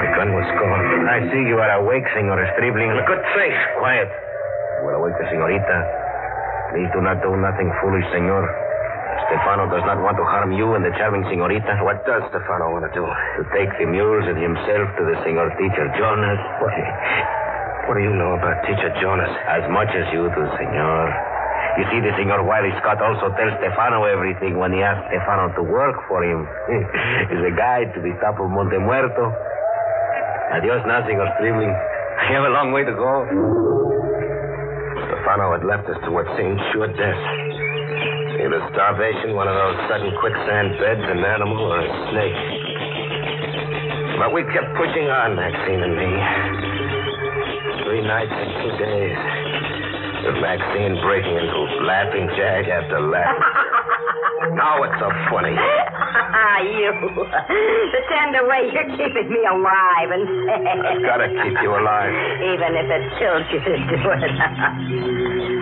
My 0.00 0.08
gun 0.16 0.32
was 0.32 0.48
gone. 0.56 0.84
I 1.12 1.28
see 1.28 1.44
you 1.44 1.60
are 1.60 1.84
awake, 1.84 2.08
Senor 2.16 2.40
Stribling. 2.56 2.88
Good 3.04 3.24
thing. 3.36 3.52
Quiet. 3.76 4.08
You 4.80 4.88
are 4.88 4.96
awake, 5.04 5.20
senorita. 5.28 5.78
Please 6.72 6.88
do 6.96 7.04
not 7.04 7.20
do 7.20 7.36
nothing 7.36 7.68
foolish, 7.84 8.08
senor. 8.16 8.48
Stefano 9.30 9.70
does 9.70 9.86
not 9.86 10.02
want 10.02 10.18
to 10.18 10.26
harm 10.26 10.50
you 10.50 10.74
and 10.74 10.82
the 10.82 10.90
charming 10.98 11.22
senorita. 11.30 11.78
What 11.86 12.02
does 12.02 12.26
Stefano 12.34 12.74
want 12.74 12.82
to 12.82 12.90
do? 12.90 13.06
To 13.06 13.42
take 13.54 13.70
the 13.78 13.86
mules 13.86 14.26
and 14.26 14.34
himself 14.34 14.90
to 14.98 15.02
the 15.06 15.14
senor 15.22 15.54
teacher 15.54 15.86
Jonas. 15.94 16.42
What? 16.58 16.74
What 17.86 17.94
do 17.94 18.02
you 18.02 18.10
know 18.10 18.34
about 18.34 18.58
Teacher 18.66 18.90
Jonas? 18.98 19.30
As 19.46 19.62
much 19.70 19.86
as 19.94 20.10
you 20.10 20.26
do, 20.34 20.42
senor. 20.58 21.06
You 21.78 21.86
see, 21.94 22.02
the 22.02 22.10
Senor 22.18 22.42
Wiley 22.42 22.74
Scott 22.82 22.98
also 22.98 23.30
tells 23.38 23.54
Stefano 23.62 24.02
everything 24.02 24.58
when 24.58 24.74
he 24.74 24.82
asks 24.82 25.06
Stefano 25.14 25.54
to 25.54 25.62
work 25.62 25.94
for 26.10 26.26
him. 26.26 26.42
He's 27.30 27.44
a 27.46 27.54
guide 27.54 27.94
to 27.94 28.02
the 28.02 28.10
top 28.18 28.42
of 28.42 28.50
Monte 28.50 28.82
Muerto. 28.82 29.30
Adios 30.58 30.82
now, 30.90 31.06
Senor 31.06 31.30
Stribling. 31.38 31.70
I 31.70 32.34
have 32.34 32.44
a 32.46 32.52
long 32.54 32.74
way 32.74 32.82
to 32.82 32.94
go. 32.98 33.26
Stefano 35.06 35.54
had 35.54 35.62
left 35.62 35.86
us 35.86 35.98
to 36.02 36.10
what 36.10 36.26
seemed 36.34 36.58
sure 36.74 36.90
death. 36.90 37.49
Either 38.40 38.64
starvation, 38.72 39.36
one 39.36 39.48
of 39.48 39.52
those 39.52 39.76
sudden 39.84 40.16
quicksand 40.16 40.72
beds, 40.80 41.04
an 41.04 41.20
animal, 41.20 41.60
or 41.60 41.84
a 41.84 41.90
snake. 42.08 42.40
But 44.16 44.32
we 44.32 44.48
kept 44.48 44.72
pushing 44.80 45.12
on, 45.12 45.36
Maxine 45.36 45.84
and 45.84 45.92
me. 45.92 46.08
Three 47.84 48.00
nights 48.00 48.32
and 48.32 48.50
two 48.64 48.72
days. 48.80 49.16
With 50.24 50.40
Maxine 50.40 50.96
breaking 51.04 51.36
into 51.36 51.84
laughing 51.84 52.32
jag 52.32 52.64
after 52.72 53.12
laugh. 53.12 53.28
now 54.56 54.88
it's 54.88 54.96
so 54.96 55.12
funny. 55.28 55.52
Ah, 55.52 56.64
you. 56.64 56.96
The 56.96 58.00
tender 58.08 58.48
way 58.48 58.72
you're 58.72 58.88
keeping 58.96 59.28
me 59.28 59.44
alive 59.52 60.08
and 60.16 60.24
I've 60.88 61.04
got 61.04 61.20
to 61.20 61.28
keep 61.44 61.60
you 61.60 61.76
alive. 61.76 62.12
Even 62.56 62.72
if 62.72 62.88
it 62.88 63.04
kills 63.20 63.44
you 63.52 63.60
to 63.68 63.76
do 63.84 64.00
it. 64.16 65.56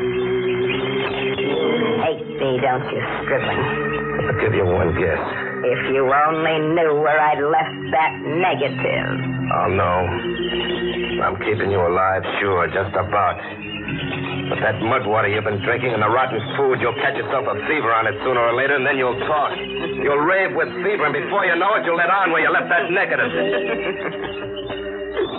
Me, 2.39 2.55
don't 2.63 2.87
you, 2.95 3.03
Stribling? 3.27 3.59
I'll 4.31 4.39
give 4.39 4.55
you 4.55 4.63
one 4.63 4.95
guess. 4.95 5.19
If 5.67 5.81
you 5.91 6.07
only 6.07 6.57
knew 6.71 7.03
where 7.03 7.19
I'd 7.19 7.43
left 7.43 7.75
that 7.91 8.15
negative. 8.23 9.11
Oh, 9.59 9.67
no. 9.75 10.07
I'm 11.27 11.35
keeping 11.43 11.75
you 11.75 11.83
alive, 11.83 12.23
sure, 12.39 12.71
just 12.71 12.95
about. 12.95 13.43
But 14.55 14.63
that 14.63 14.79
mud 14.87 15.03
water 15.11 15.27
you've 15.27 15.43
been 15.43 15.59
drinking 15.67 15.91
and 15.91 16.03
the 16.03 16.07
rotten 16.09 16.39
food, 16.55 16.79
you'll 16.79 16.95
catch 17.03 17.19
yourself 17.19 17.43
a 17.51 17.59
fever 17.67 17.91
on 17.91 18.07
it 18.07 18.15
sooner 18.23 18.39
or 18.39 18.55
later, 18.55 18.77
and 18.79 18.87
then 18.87 18.97
you'll 18.97 19.19
talk. 19.27 19.59
You'll 19.59 20.23
rave 20.23 20.55
with 20.55 20.71
fever, 20.87 21.11
and 21.11 21.15
before 21.19 21.43
you 21.43 21.59
know 21.59 21.75
it, 21.75 21.83
you'll 21.85 21.99
let 21.99 22.07
on 22.07 22.31
where 22.31 22.47
you 22.47 22.55
left 22.55 22.71
that 22.71 22.87
negative. 22.95 23.35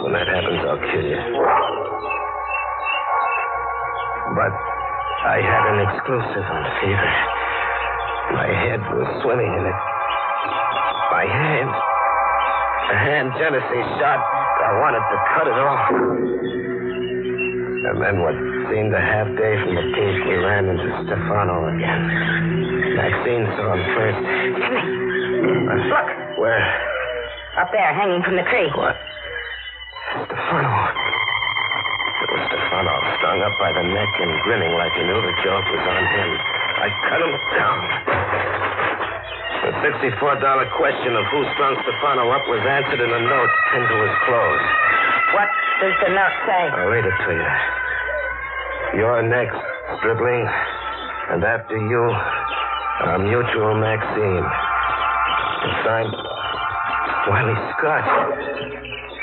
when 0.03 0.12
that 0.19 0.27
happens, 0.27 0.62
I'll 0.67 0.83
kill 0.83 1.07
you. 1.07 1.21
But 4.35 4.51
I 5.19 5.43
had 5.43 5.63
an 5.75 5.79
exclusive 5.84 6.47
on 6.47 6.63
fever. 6.79 7.12
My 8.39 8.47
head 8.47 8.79
was 8.95 9.08
swimming 9.19 9.51
in 9.51 9.63
it. 9.67 9.79
My 11.12 11.27
hand. 11.27 11.71
The 12.88 12.95
hand 12.95 13.27
Genesee 13.36 13.86
shot. 13.99 14.19
I 14.23 14.71
wanted 14.79 15.03
to 15.03 15.17
cut 15.36 15.47
it 15.51 15.60
off. 15.60 15.84
And 17.89 17.97
then 17.99 18.15
what 18.23 18.36
seemed 18.71 18.95
a 18.95 19.01
half 19.03 19.27
day 19.36 19.53
from 19.60 19.75
the 19.75 19.86
peace, 19.91 20.19
we 20.23 20.36
ran 20.39 20.71
into 20.71 20.88
Stefano 21.03 21.67
again. 21.67 22.01
Maxine 22.95 23.45
saw 23.60 23.75
him 23.75 23.84
first. 23.99 24.19
Look, 25.84 26.08
Where? 26.39 26.63
Up 27.60 27.67
there, 27.75 27.91
hanging 27.93 28.23
from 28.23 28.38
the 28.39 28.47
tree. 28.47 28.71
What? 28.71 28.95
Strung 33.39 33.56
up 33.56 33.60
by 33.60 33.71
the 33.71 33.88
neck 33.88 34.12
and 34.19 34.36
grinning 34.43 34.73
like 34.75 34.91
he 34.99 35.04
knew 35.08 35.15
the 35.15 35.32
joke 35.47 35.63
was 35.63 35.80
on 35.80 36.04
him. 36.12 36.30
I 36.75 36.88
cut 37.08 37.21
him 37.23 37.34
down. 37.56 37.80
The 39.63 39.71
$64 40.12 40.75
question 40.75 41.15
of 41.15 41.23
who 41.32 41.39
strung 41.56 41.80
Stefano 41.88 42.28
up 42.36 42.43
was 42.52 42.60
answered 42.67 42.99
in 42.99 43.08
a 43.08 43.21
note 43.23 43.52
pinned 43.71 43.88
to 43.88 43.95
his 43.95 44.15
clothes. 44.28 44.65
What 45.32 45.47
does 45.80 45.95
the 46.04 46.10
note 46.12 46.36
say? 46.52 46.63
I'll 46.84 46.91
read 46.91 47.08
it 47.08 47.15
to 47.15 47.32
you. 47.32 48.99
You're 48.99 49.23
next, 49.23 49.56
Stribling. 50.04 50.43
And 51.32 51.39
after 51.39 51.80
you, 51.80 52.04
our 53.08 53.19
mutual 53.23 53.71
Maxine. 53.80 54.43
It's 55.63 55.80
signed 55.88 56.12
Wiley 57.32 57.56
Scott. 57.80 58.04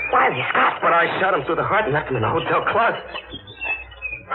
Wiley 0.09 0.41
Scott. 0.49 0.81
But 0.81 0.97
I 0.97 1.05
shot 1.21 1.35
him 1.37 1.45
through 1.45 1.61
the 1.61 1.69
heart 1.69 1.85
and 1.85 1.93
left 1.93 2.09
him 2.09 2.17
in 2.17 2.23
the 2.23 2.33
hotel 2.33 2.65
closet. 2.73 3.05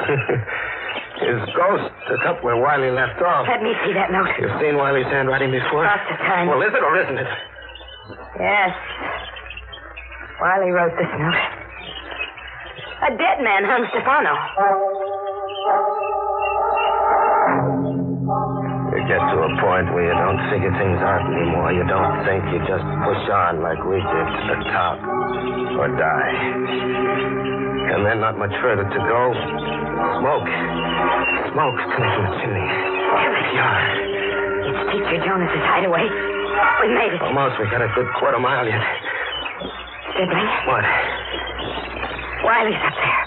His 1.22 1.38
ghost 1.54 1.86
took 2.10 2.24
up 2.26 2.42
where 2.44 2.58
Wiley 2.58 2.90
left 2.90 3.22
off. 3.22 3.46
Let 3.46 3.62
me 3.62 3.74
see 3.86 3.94
that 3.94 4.10
note. 4.10 4.26
You've 4.42 4.58
seen 4.58 4.76
Wiley's 4.76 5.06
handwriting 5.06 5.52
before? 5.54 5.86
Lots 5.86 6.10
of 6.10 6.18
times. 6.18 6.50
Well, 6.50 6.62
is 6.66 6.74
it 6.74 6.82
or 6.82 6.98
isn't 6.98 7.18
it? 7.18 7.30
Yes. 8.42 8.74
Wiley 10.42 10.72
wrote 10.74 10.98
this 10.98 11.12
note. 11.22 11.42
A 13.06 13.12
dead 13.18 13.38
man 13.46 13.66
hung 13.70 13.86
Stefano. 13.94 14.34
You 18.92 19.02
get 19.08 19.22
to 19.22 19.38
a 19.46 19.52
point 19.62 19.88
where 19.94 20.06
you 20.10 20.18
don't 20.18 20.42
figure 20.50 20.74
things 20.74 21.00
out 21.06 21.22
anymore. 21.26 21.70
You 21.72 21.86
don't 21.86 22.26
think. 22.26 22.42
You 22.50 22.60
just 22.66 22.86
push 23.06 23.24
on 23.30 23.62
like 23.62 23.78
we 23.86 23.98
did 24.02 24.26
to 24.26 24.42
the 24.52 24.58
top 24.74 24.98
or 25.78 25.88
die. 25.98 26.34
And 27.94 28.06
then 28.06 28.20
not 28.22 28.38
much 28.38 28.54
further 28.62 28.84
to 28.84 29.00
go. 29.06 29.22
Smoke. 29.92 30.48
Smoke's 31.52 31.84
coming 31.92 32.12
from 32.16 32.24
the 32.32 32.36
chimney. 32.40 32.64
Yeah. 32.64 34.72
It's 34.72 34.82
Teacher 34.92 35.20
Jonas's 35.28 35.66
hideaway. 35.68 36.08
We 36.08 36.88
made 36.96 37.12
it. 37.12 37.20
Almost. 37.22 37.60
We 37.60 37.66
got 37.68 37.82
a 37.84 37.92
good 37.96 38.08
quarter 38.20 38.40
mile 38.40 38.66
yet. 38.68 38.80
Stribling, 40.16 40.48
What? 40.68 40.86
Wiley's 42.44 42.80
up 42.88 42.96
there. 42.96 43.24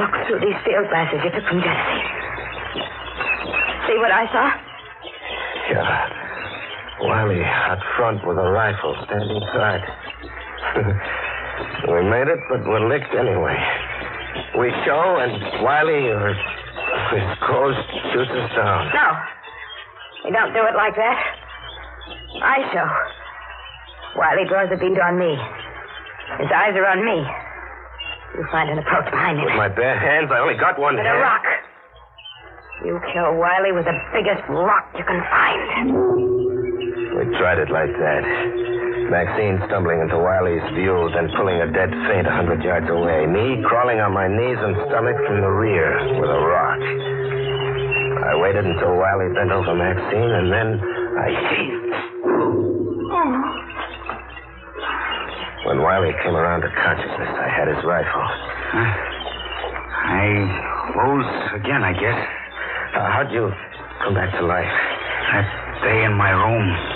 Look 0.00 0.12
through 0.26 0.40
these 0.40 0.56
field 0.64 0.88
glasses 0.88 1.20
you 1.22 1.30
took 1.30 1.44
from 1.48 1.60
Genesee. 1.60 2.02
See 3.86 3.96
what 4.00 4.10
I 4.10 4.24
saw? 4.32 4.46
Yeah. 5.70 6.08
Wiley 7.04 7.44
out 7.44 7.78
front 7.96 8.24
with 8.26 8.38
a 8.38 8.50
rifle 8.50 8.96
standing 9.04 9.40
guard. 9.52 9.82
we 11.92 12.00
made 12.08 12.28
it, 12.28 12.40
but 12.48 12.64
we're 12.66 12.88
licked 12.88 13.14
anyway. 13.14 13.56
We 14.58 14.70
show, 14.86 15.18
and 15.18 15.34
Wiley 15.66 16.06
ghost 17.42 17.86
shoots 18.12 18.30
us 18.30 18.50
down. 18.54 18.86
No. 18.94 19.08
You 20.24 20.32
don't 20.32 20.52
do 20.54 20.62
it 20.62 20.74
like 20.76 20.94
that. 20.94 21.18
I 22.42 22.56
show. 22.72 22.88
Wiley 24.18 24.46
draws 24.48 24.70
a 24.72 24.76
bead 24.78 24.98
on 24.98 25.18
me. 25.18 25.34
His 26.38 26.50
eyes 26.54 26.74
are 26.78 26.86
on 26.86 27.04
me. 27.04 27.18
You 28.38 28.46
find 28.50 28.70
an 28.70 28.78
approach 28.78 29.10
behind 29.10 29.38
him. 29.38 29.44
With 29.46 29.54
my 29.56 29.68
bare 29.68 29.98
hands, 29.98 30.30
I 30.32 30.38
only 30.38 30.54
got 30.58 30.78
one 30.78 30.96
With 30.96 31.04
hand. 31.04 31.18
a 31.18 31.22
rock. 31.22 31.44
You 32.84 33.00
kill 33.12 33.34
Wiley 33.38 33.72
with 33.72 33.84
the 33.86 33.96
biggest 34.12 34.42
rock 34.48 34.86
you 34.98 35.04
can 35.04 35.20
find. 35.30 35.94
We 37.14 37.38
tried 37.38 37.58
it 37.58 37.70
like 37.70 37.90
that. 37.90 38.22
Maxine 39.10 39.60
stumbling 39.68 40.00
into 40.00 40.16
Wiley's 40.16 40.64
view, 40.74 41.10
then 41.12 41.28
pulling 41.36 41.60
a 41.60 41.68
dead 41.70 41.90
faint 42.08 42.26
a 42.26 42.34
hundred 42.34 42.62
yards 42.64 42.88
away. 42.88 43.26
Me 43.26 43.62
crawling 43.68 44.00
on 44.00 44.12
my 44.12 44.26
knees 44.26 44.58
and 44.58 44.74
stomach 44.88 45.16
from 45.26 45.40
the 45.40 45.50
rear 45.50 45.92
with 46.18 46.30
a 46.30 46.40
rock. 46.40 46.80
I 48.24 48.34
waited 48.40 48.64
until 48.64 48.96
Wiley 48.96 49.28
bent 49.36 49.52
over 49.52 49.74
Maxine, 49.76 50.32
and 50.32 50.48
then 50.48 50.68
I 51.20 51.28
heaved. 51.52 51.94
When 55.68 55.80
Wiley 55.80 56.12
came 56.24 56.36
around 56.36 56.62
to 56.62 56.68
consciousness, 56.72 57.32
I 57.40 57.48
had 57.48 57.68
his 57.68 57.84
rifle. 57.84 58.26
I 60.04 60.26
rose 60.96 61.32
again, 61.60 61.82
I 61.84 61.92
guess. 61.92 62.20
Uh, 62.96 63.08
how'd 63.12 63.32
you 63.32 63.52
come 64.02 64.14
back 64.14 64.32
to 64.38 64.44
life? 64.44 64.72
That 65.32 65.46
day 65.82 66.04
in 66.04 66.12
my 66.14 66.30
room. 66.30 66.93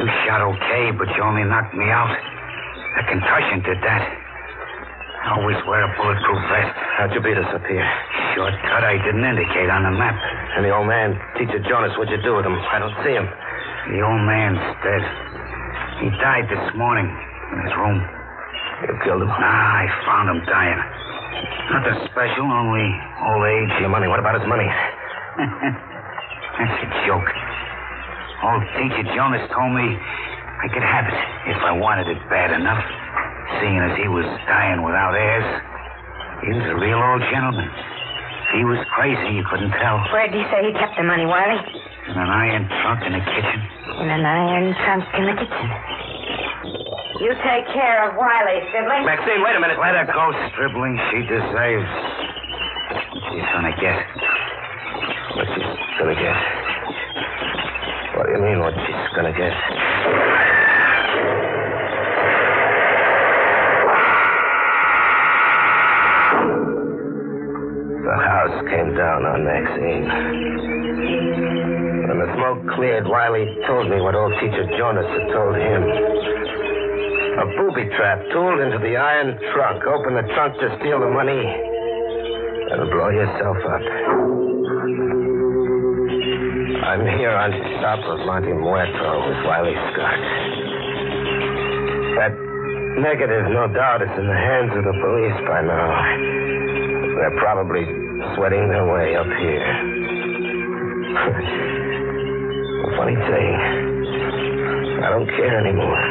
You 0.00 0.08
shot 0.24 0.40
okay, 0.40 0.96
but 0.96 1.12
you 1.12 1.20
only 1.20 1.44
knocked 1.44 1.76
me 1.76 1.84
out. 1.92 2.08
A 2.08 3.04
concussion 3.04 3.60
did 3.60 3.76
that. 3.84 4.00
I 4.00 5.36
always 5.36 5.60
wear 5.68 5.84
a 5.84 5.92
bulletproof 5.92 6.40
vest. 6.48 6.72
How'd 6.96 7.12
you 7.12 7.20
beat 7.20 7.36
us 7.36 7.52
up 7.52 7.60
here? 7.68 7.84
Shortcut 8.32 8.80
I 8.80 8.96
didn't 8.96 9.20
indicate 9.20 9.68
on 9.68 9.84
the 9.84 9.92
map. 9.92 10.16
And 10.56 10.64
the 10.64 10.72
old 10.72 10.88
man, 10.88 11.20
Teacher 11.36 11.60
Jonas, 11.68 11.92
what'd 12.00 12.08
you 12.08 12.16
do 12.24 12.32
with 12.32 12.48
him? 12.48 12.56
I 12.56 12.80
don't 12.80 12.96
see 13.04 13.12
him. 13.12 13.28
The 13.92 14.00
old 14.00 14.24
man's 14.24 14.64
dead. 14.80 15.04
He 16.00 16.08
died 16.16 16.48
this 16.48 16.64
morning 16.80 17.04
in 17.04 17.56
his 17.60 17.74
room. 17.76 18.00
You 18.88 18.96
killed 19.04 19.20
him. 19.20 19.28
Ah, 19.28 19.84
I 19.84 19.86
found 20.08 20.32
him 20.32 20.40
dying. 20.48 20.80
Nothing 21.76 22.08
special, 22.08 22.48
only 22.48 22.88
old 23.20 23.44
age. 23.44 23.84
Your 23.84 23.92
money. 23.92 24.08
What 24.08 24.16
about 24.16 24.40
his 24.40 24.48
money? 24.48 24.64
That's 26.56 26.88
a 26.88 26.88
joke. 27.04 27.28
Old 28.40 28.64
teacher 28.80 29.04
Jonas 29.12 29.44
told 29.52 29.76
me 29.76 29.84
I 29.84 30.68
could 30.72 30.84
have 30.84 31.04
it 31.08 31.20
if 31.52 31.60
I 31.60 31.72
wanted 31.76 32.08
it 32.08 32.20
bad 32.32 32.52
enough. 32.56 32.80
Seeing 33.60 33.80
as 33.84 33.96
he 34.00 34.08
was 34.08 34.24
dying 34.48 34.80
without 34.80 35.12
heirs. 35.12 35.48
He 36.44 36.56
was 36.56 36.64
a 36.72 36.76
real 36.80 36.96
old 36.96 37.20
gentleman. 37.28 37.68
He 38.56 38.64
was 38.64 38.80
crazy, 38.96 39.36
you 39.36 39.44
couldn't 39.44 39.76
tell. 39.76 40.00
Where'd 40.08 40.32
you 40.32 40.44
say 40.48 40.64
he 40.64 40.72
kept 40.72 40.96
the 40.96 41.04
money, 41.04 41.28
Wiley? 41.28 41.60
In 42.08 42.16
an 42.16 42.32
iron 42.32 42.64
trunk 42.80 43.04
in 43.04 43.12
the 43.12 43.20
kitchen. 43.22 43.60
In 44.00 44.08
an 44.08 44.24
iron 44.24 44.72
trunk 44.88 45.04
in 45.20 45.24
the 45.28 45.36
kitchen. 45.36 45.68
You 47.20 47.36
take 47.44 47.68
care 47.76 48.08
of 48.08 48.16
Wiley, 48.16 48.64
Stribling. 48.72 49.04
Maxine, 49.04 49.44
wait 49.44 49.52
a 49.54 49.60
minute. 49.60 49.76
Let 49.76 49.92
her 50.00 50.08
go, 50.08 50.32
Stribling. 50.56 50.96
She 51.12 51.20
deserves 51.28 51.92
she's 53.28 53.48
gonna 53.52 53.76
get. 53.76 54.00
What 55.36 55.46
she's 55.52 55.68
gonna 56.00 56.16
get? 56.16 56.59
Mean, 58.38 58.60
what 58.60 58.72
she's 58.72 59.10
gonna 59.14 59.32
get? 59.32 59.52
The 68.06 68.16
house 68.22 68.56
came 68.70 68.94
down 68.94 69.26
on 69.26 69.44
Maxine. 69.44 70.06
When 72.08 72.18
the 72.18 72.30
smoke 72.38 72.74
cleared, 72.76 73.06
Wiley 73.06 73.44
told 73.66 73.90
me 73.90 74.00
what 74.00 74.14
old 74.14 74.32
teacher 74.40 74.64
Jonas 74.78 75.06
had 75.10 75.26
told 75.34 75.56
him. 75.56 75.82
A 77.34 77.46
booby 77.58 77.90
trap 77.96 78.24
tooled 78.32 78.60
into 78.60 78.78
the 78.78 78.96
iron 78.96 79.36
trunk. 79.52 79.84
Open 79.84 80.14
the 80.14 80.22
trunk 80.34 80.54
to 80.60 80.78
steal 80.80 81.00
the 81.00 81.10
money 81.10 81.44
and 82.70 82.90
blow 82.90 83.10
yourself 83.10 83.58
up. 83.66 85.19
I'm 86.90 87.06
here 87.06 87.30
on 87.30 87.54
top 87.78 88.02
of 88.02 88.18
Monte 88.26 88.50
Muerto 88.50 89.22
with 89.22 89.38
Wiley 89.46 89.78
Scott. 89.94 90.18
That 92.18 92.34
negative, 92.98 93.46
no 93.54 93.70
doubt, 93.70 94.02
is 94.02 94.10
in 94.18 94.26
the 94.26 94.34
hands 94.34 94.74
of 94.74 94.82
the 94.82 94.90
police 94.98 95.38
by 95.46 95.62
now. 95.62 95.86
They're 97.14 97.38
probably 97.38 97.86
sweating 98.34 98.66
their 98.74 98.90
way 98.90 99.14
up 99.14 99.30
here. 99.38 99.70
funny 102.98 103.14
thing, 103.14 103.54
I 104.98 105.14
don't 105.14 105.30
care 105.30 105.62
anymore. 105.62 106.02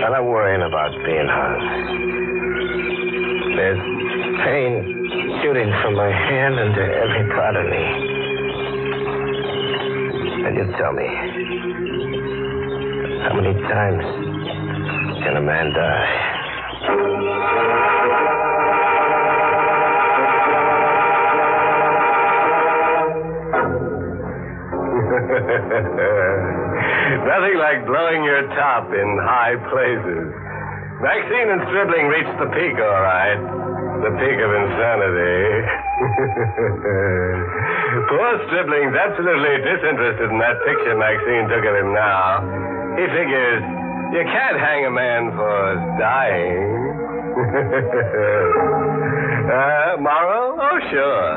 I'm 0.00 0.16
not 0.16 0.24
worrying 0.24 0.64
about 0.64 0.96
being 1.04 1.28
hung. 1.28 1.60
There's 3.52 3.84
pain 4.48 4.80
shooting 5.44 5.68
from 5.84 5.92
my 5.92 6.08
hand 6.08 6.56
into 6.56 6.80
every 6.80 7.28
part 7.36 7.52
of 7.56 7.68
me. 7.68 7.99
You 10.60 10.68
tell 10.76 10.92
me, 10.92 11.08
how 13.24 13.32
many 13.32 13.56
times 13.64 14.04
can 15.24 15.38
a 15.38 15.40
man 15.40 15.72
die? 15.72 16.04
Nothing 27.24 27.56
like 27.56 27.86
blowing 27.86 28.24
your 28.24 28.42
top 28.48 28.92
in 28.92 29.18
high 29.24 29.56
places. 29.72 30.28
Maxine 31.00 31.48
and 31.48 31.62
Stribling 31.68 32.08
reached 32.08 32.38
the 32.38 32.44
peak, 32.52 32.76
all 32.76 33.00
right. 33.00 33.69
The 34.00 34.08
peak 34.16 34.40
of 34.40 34.48
insanity. 34.48 35.60
Poor 38.08 38.32
Stribling's 38.48 38.96
absolutely 38.96 39.60
disinterested 39.60 40.32
in 40.32 40.40
that 40.40 40.56
picture 40.64 40.96
Maxine 40.96 41.44
took 41.52 41.60
of 41.68 41.76
him 41.76 41.92
now. 41.92 42.40
He 42.96 43.04
figures 43.12 43.60
you 44.10 44.24
can't 44.24 44.58
hang 44.58 44.86
a 44.86 44.90
man 44.90 45.30
for 45.36 45.76
dying. 46.00 46.90
uh, 49.46 49.94
Morrow? 50.02 50.58
Oh, 50.58 50.78
sure. 50.90 51.30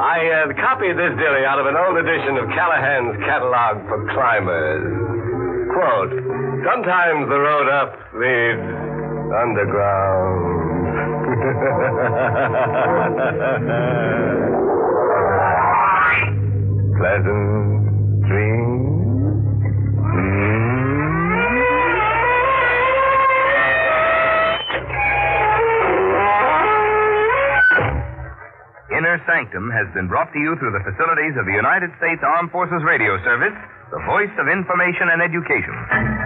I 0.00 0.30
uh, 0.30 0.48
copied 0.56 0.96
this 0.96 1.12
dilly 1.18 1.44
out 1.44 1.58
of 1.58 1.66
an 1.66 1.76
old 1.76 1.98
edition 1.98 2.38
of 2.38 2.48
Callahan's 2.56 3.18
Catalog 3.24 3.86
for 3.88 4.06
Climbers. 4.14 4.88
Quote, 5.74 6.12
sometimes 6.64 7.28
the 7.28 7.36
road 7.36 7.68
up 7.68 7.98
leads 8.14 8.62
underground. 9.36 10.55
Pleasant 16.96 18.24
dreams. 18.24 18.96
Inner 28.96 29.20
Sanctum 29.28 29.68
has 29.68 29.92
been 29.92 30.08
brought 30.08 30.32
to 30.32 30.38
you 30.38 30.56
through 30.56 30.72
the 30.72 30.80
facilities 30.88 31.36
of 31.36 31.44
the 31.44 31.52
United 31.52 31.92
States 32.00 32.24
Armed 32.24 32.50
Forces 32.50 32.80
Radio 32.80 33.20
Service, 33.28 33.52
the 33.92 34.00
voice 34.08 34.32
of 34.40 34.48
information 34.48 35.12
and 35.12 35.20
education. 35.20 36.25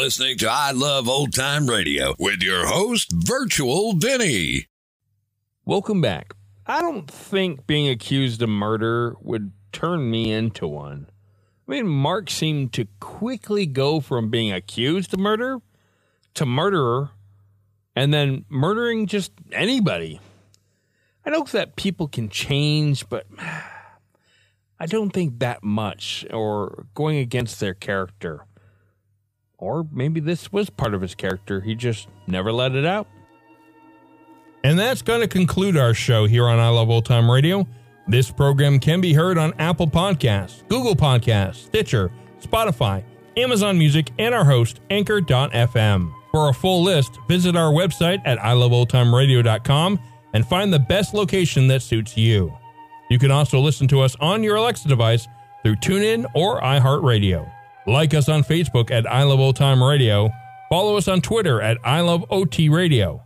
Listening 0.00 0.38
to 0.38 0.50
I 0.50 0.70
Love 0.70 1.10
Old 1.10 1.34
Time 1.34 1.66
Radio 1.66 2.14
with 2.18 2.42
your 2.42 2.64
host, 2.64 3.12
Virtual 3.12 3.92
Vinny. 3.92 4.64
Welcome 5.66 6.00
back. 6.00 6.32
I 6.64 6.80
don't 6.80 7.06
think 7.06 7.66
being 7.66 7.86
accused 7.86 8.40
of 8.40 8.48
murder 8.48 9.14
would 9.20 9.52
turn 9.72 10.10
me 10.10 10.32
into 10.32 10.66
one. 10.66 11.06
I 11.68 11.72
mean, 11.72 11.86
Mark 11.86 12.30
seemed 12.30 12.72
to 12.72 12.88
quickly 12.98 13.66
go 13.66 14.00
from 14.00 14.30
being 14.30 14.50
accused 14.50 15.12
of 15.12 15.20
murder 15.20 15.58
to 16.32 16.46
murderer 16.46 17.10
and 17.94 18.12
then 18.12 18.46
murdering 18.48 19.06
just 19.06 19.32
anybody. 19.52 20.18
I 21.26 21.30
know 21.30 21.44
that 21.52 21.76
people 21.76 22.08
can 22.08 22.30
change, 22.30 23.06
but 23.10 23.26
I 24.80 24.86
don't 24.86 25.10
think 25.10 25.40
that 25.40 25.62
much 25.62 26.24
or 26.32 26.86
going 26.94 27.18
against 27.18 27.60
their 27.60 27.74
character. 27.74 28.46
Or 29.60 29.86
maybe 29.92 30.20
this 30.20 30.50
was 30.50 30.70
part 30.70 30.94
of 30.94 31.02
his 31.02 31.14
character. 31.14 31.60
He 31.60 31.74
just 31.74 32.08
never 32.26 32.50
let 32.50 32.74
it 32.74 32.86
out. 32.86 33.06
And 34.64 34.78
that's 34.78 35.02
going 35.02 35.20
to 35.20 35.28
conclude 35.28 35.76
our 35.76 35.94
show 35.94 36.26
here 36.26 36.46
on 36.46 36.58
I 36.58 36.68
Love 36.68 36.90
Old 36.90 37.04
Time 37.04 37.30
Radio. 37.30 37.66
This 38.08 38.30
program 38.30 38.80
can 38.80 39.00
be 39.00 39.12
heard 39.12 39.38
on 39.38 39.54
Apple 39.58 39.86
Podcasts, 39.86 40.66
Google 40.68 40.96
Podcasts, 40.96 41.66
Stitcher, 41.66 42.10
Spotify, 42.40 43.04
Amazon 43.36 43.78
Music, 43.78 44.10
and 44.18 44.34
our 44.34 44.44
host, 44.44 44.80
Anchor.fm. 44.90 46.12
For 46.30 46.48
a 46.48 46.54
full 46.54 46.82
list, 46.82 47.18
visit 47.28 47.56
our 47.56 47.72
website 47.72 48.20
at 48.24 48.38
iloveoldtimeradio.com 48.38 50.00
and 50.32 50.46
find 50.46 50.72
the 50.72 50.78
best 50.78 51.14
location 51.14 51.68
that 51.68 51.82
suits 51.82 52.16
you. 52.16 52.56
You 53.10 53.18
can 53.18 53.30
also 53.30 53.60
listen 53.60 53.88
to 53.88 54.00
us 54.00 54.16
on 54.20 54.42
your 54.42 54.56
Alexa 54.56 54.88
device 54.88 55.26
through 55.62 55.76
TuneIn 55.76 56.26
or 56.34 56.60
iHeartRadio. 56.60 57.50
Like 57.90 58.14
us 58.14 58.28
on 58.28 58.44
Facebook 58.44 58.92
at 58.92 59.10
I 59.10 59.24
Love 59.24 59.40
Old 59.40 59.56
Time 59.56 59.82
Radio. 59.82 60.30
Follow 60.68 60.96
us 60.96 61.08
on 61.08 61.20
Twitter 61.20 61.60
at 61.60 61.76
I 61.82 62.02
Love 62.02 62.24
OT 62.30 62.68
Radio. 62.68 63.24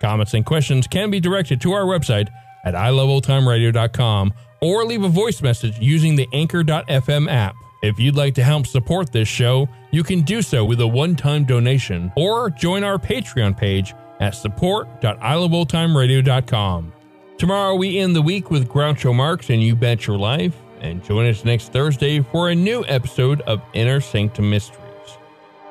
Comments 0.00 0.32
and 0.32 0.46
questions 0.46 0.86
can 0.86 1.10
be 1.10 1.18
directed 1.18 1.60
to 1.62 1.72
our 1.72 1.82
website 1.82 2.28
at 2.64 2.74
iloveoldtimeradio.com 2.74 4.32
or 4.60 4.84
leave 4.84 5.02
a 5.02 5.08
voice 5.08 5.42
message 5.42 5.76
using 5.80 6.14
the 6.14 6.28
Anchor.fm 6.32 7.28
app. 7.28 7.56
If 7.82 7.98
you'd 7.98 8.14
like 8.14 8.36
to 8.36 8.44
help 8.44 8.68
support 8.68 9.10
this 9.10 9.26
show, 9.26 9.68
you 9.90 10.04
can 10.04 10.20
do 10.20 10.42
so 10.42 10.64
with 10.64 10.80
a 10.80 10.86
one-time 10.86 11.44
donation 11.44 12.12
or 12.14 12.50
join 12.50 12.84
our 12.84 12.98
Patreon 12.98 13.56
page 13.56 13.94
at 14.20 14.36
support.iloveoldtimeradio.com. 14.36 16.92
Tomorrow 17.36 17.74
we 17.74 17.98
end 17.98 18.14
the 18.14 18.22
week 18.22 18.52
with 18.52 18.68
Groucho 18.68 19.12
Marx 19.12 19.50
and 19.50 19.60
You 19.60 19.74
Bet 19.74 20.06
Your 20.06 20.18
Life 20.18 20.54
and 20.84 21.02
join 21.02 21.26
us 21.26 21.44
next 21.44 21.72
Thursday 21.72 22.20
for 22.20 22.50
a 22.50 22.54
new 22.54 22.84
episode 22.86 23.40
of 23.42 23.62
Inner 23.72 24.00
Sanctum 24.00 24.50
Mysteries. 24.50 24.78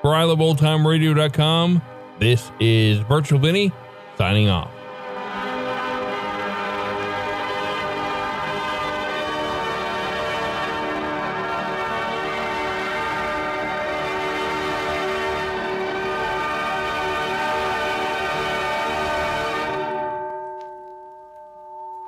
For 0.02 0.12
iloveoldtimeradio.com, 0.12 1.82
this 2.19 2.52
is 2.60 2.99
Virtual 2.99 3.39
Vinny 3.39 3.71
signing 4.17 4.49
off. 4.49 4.73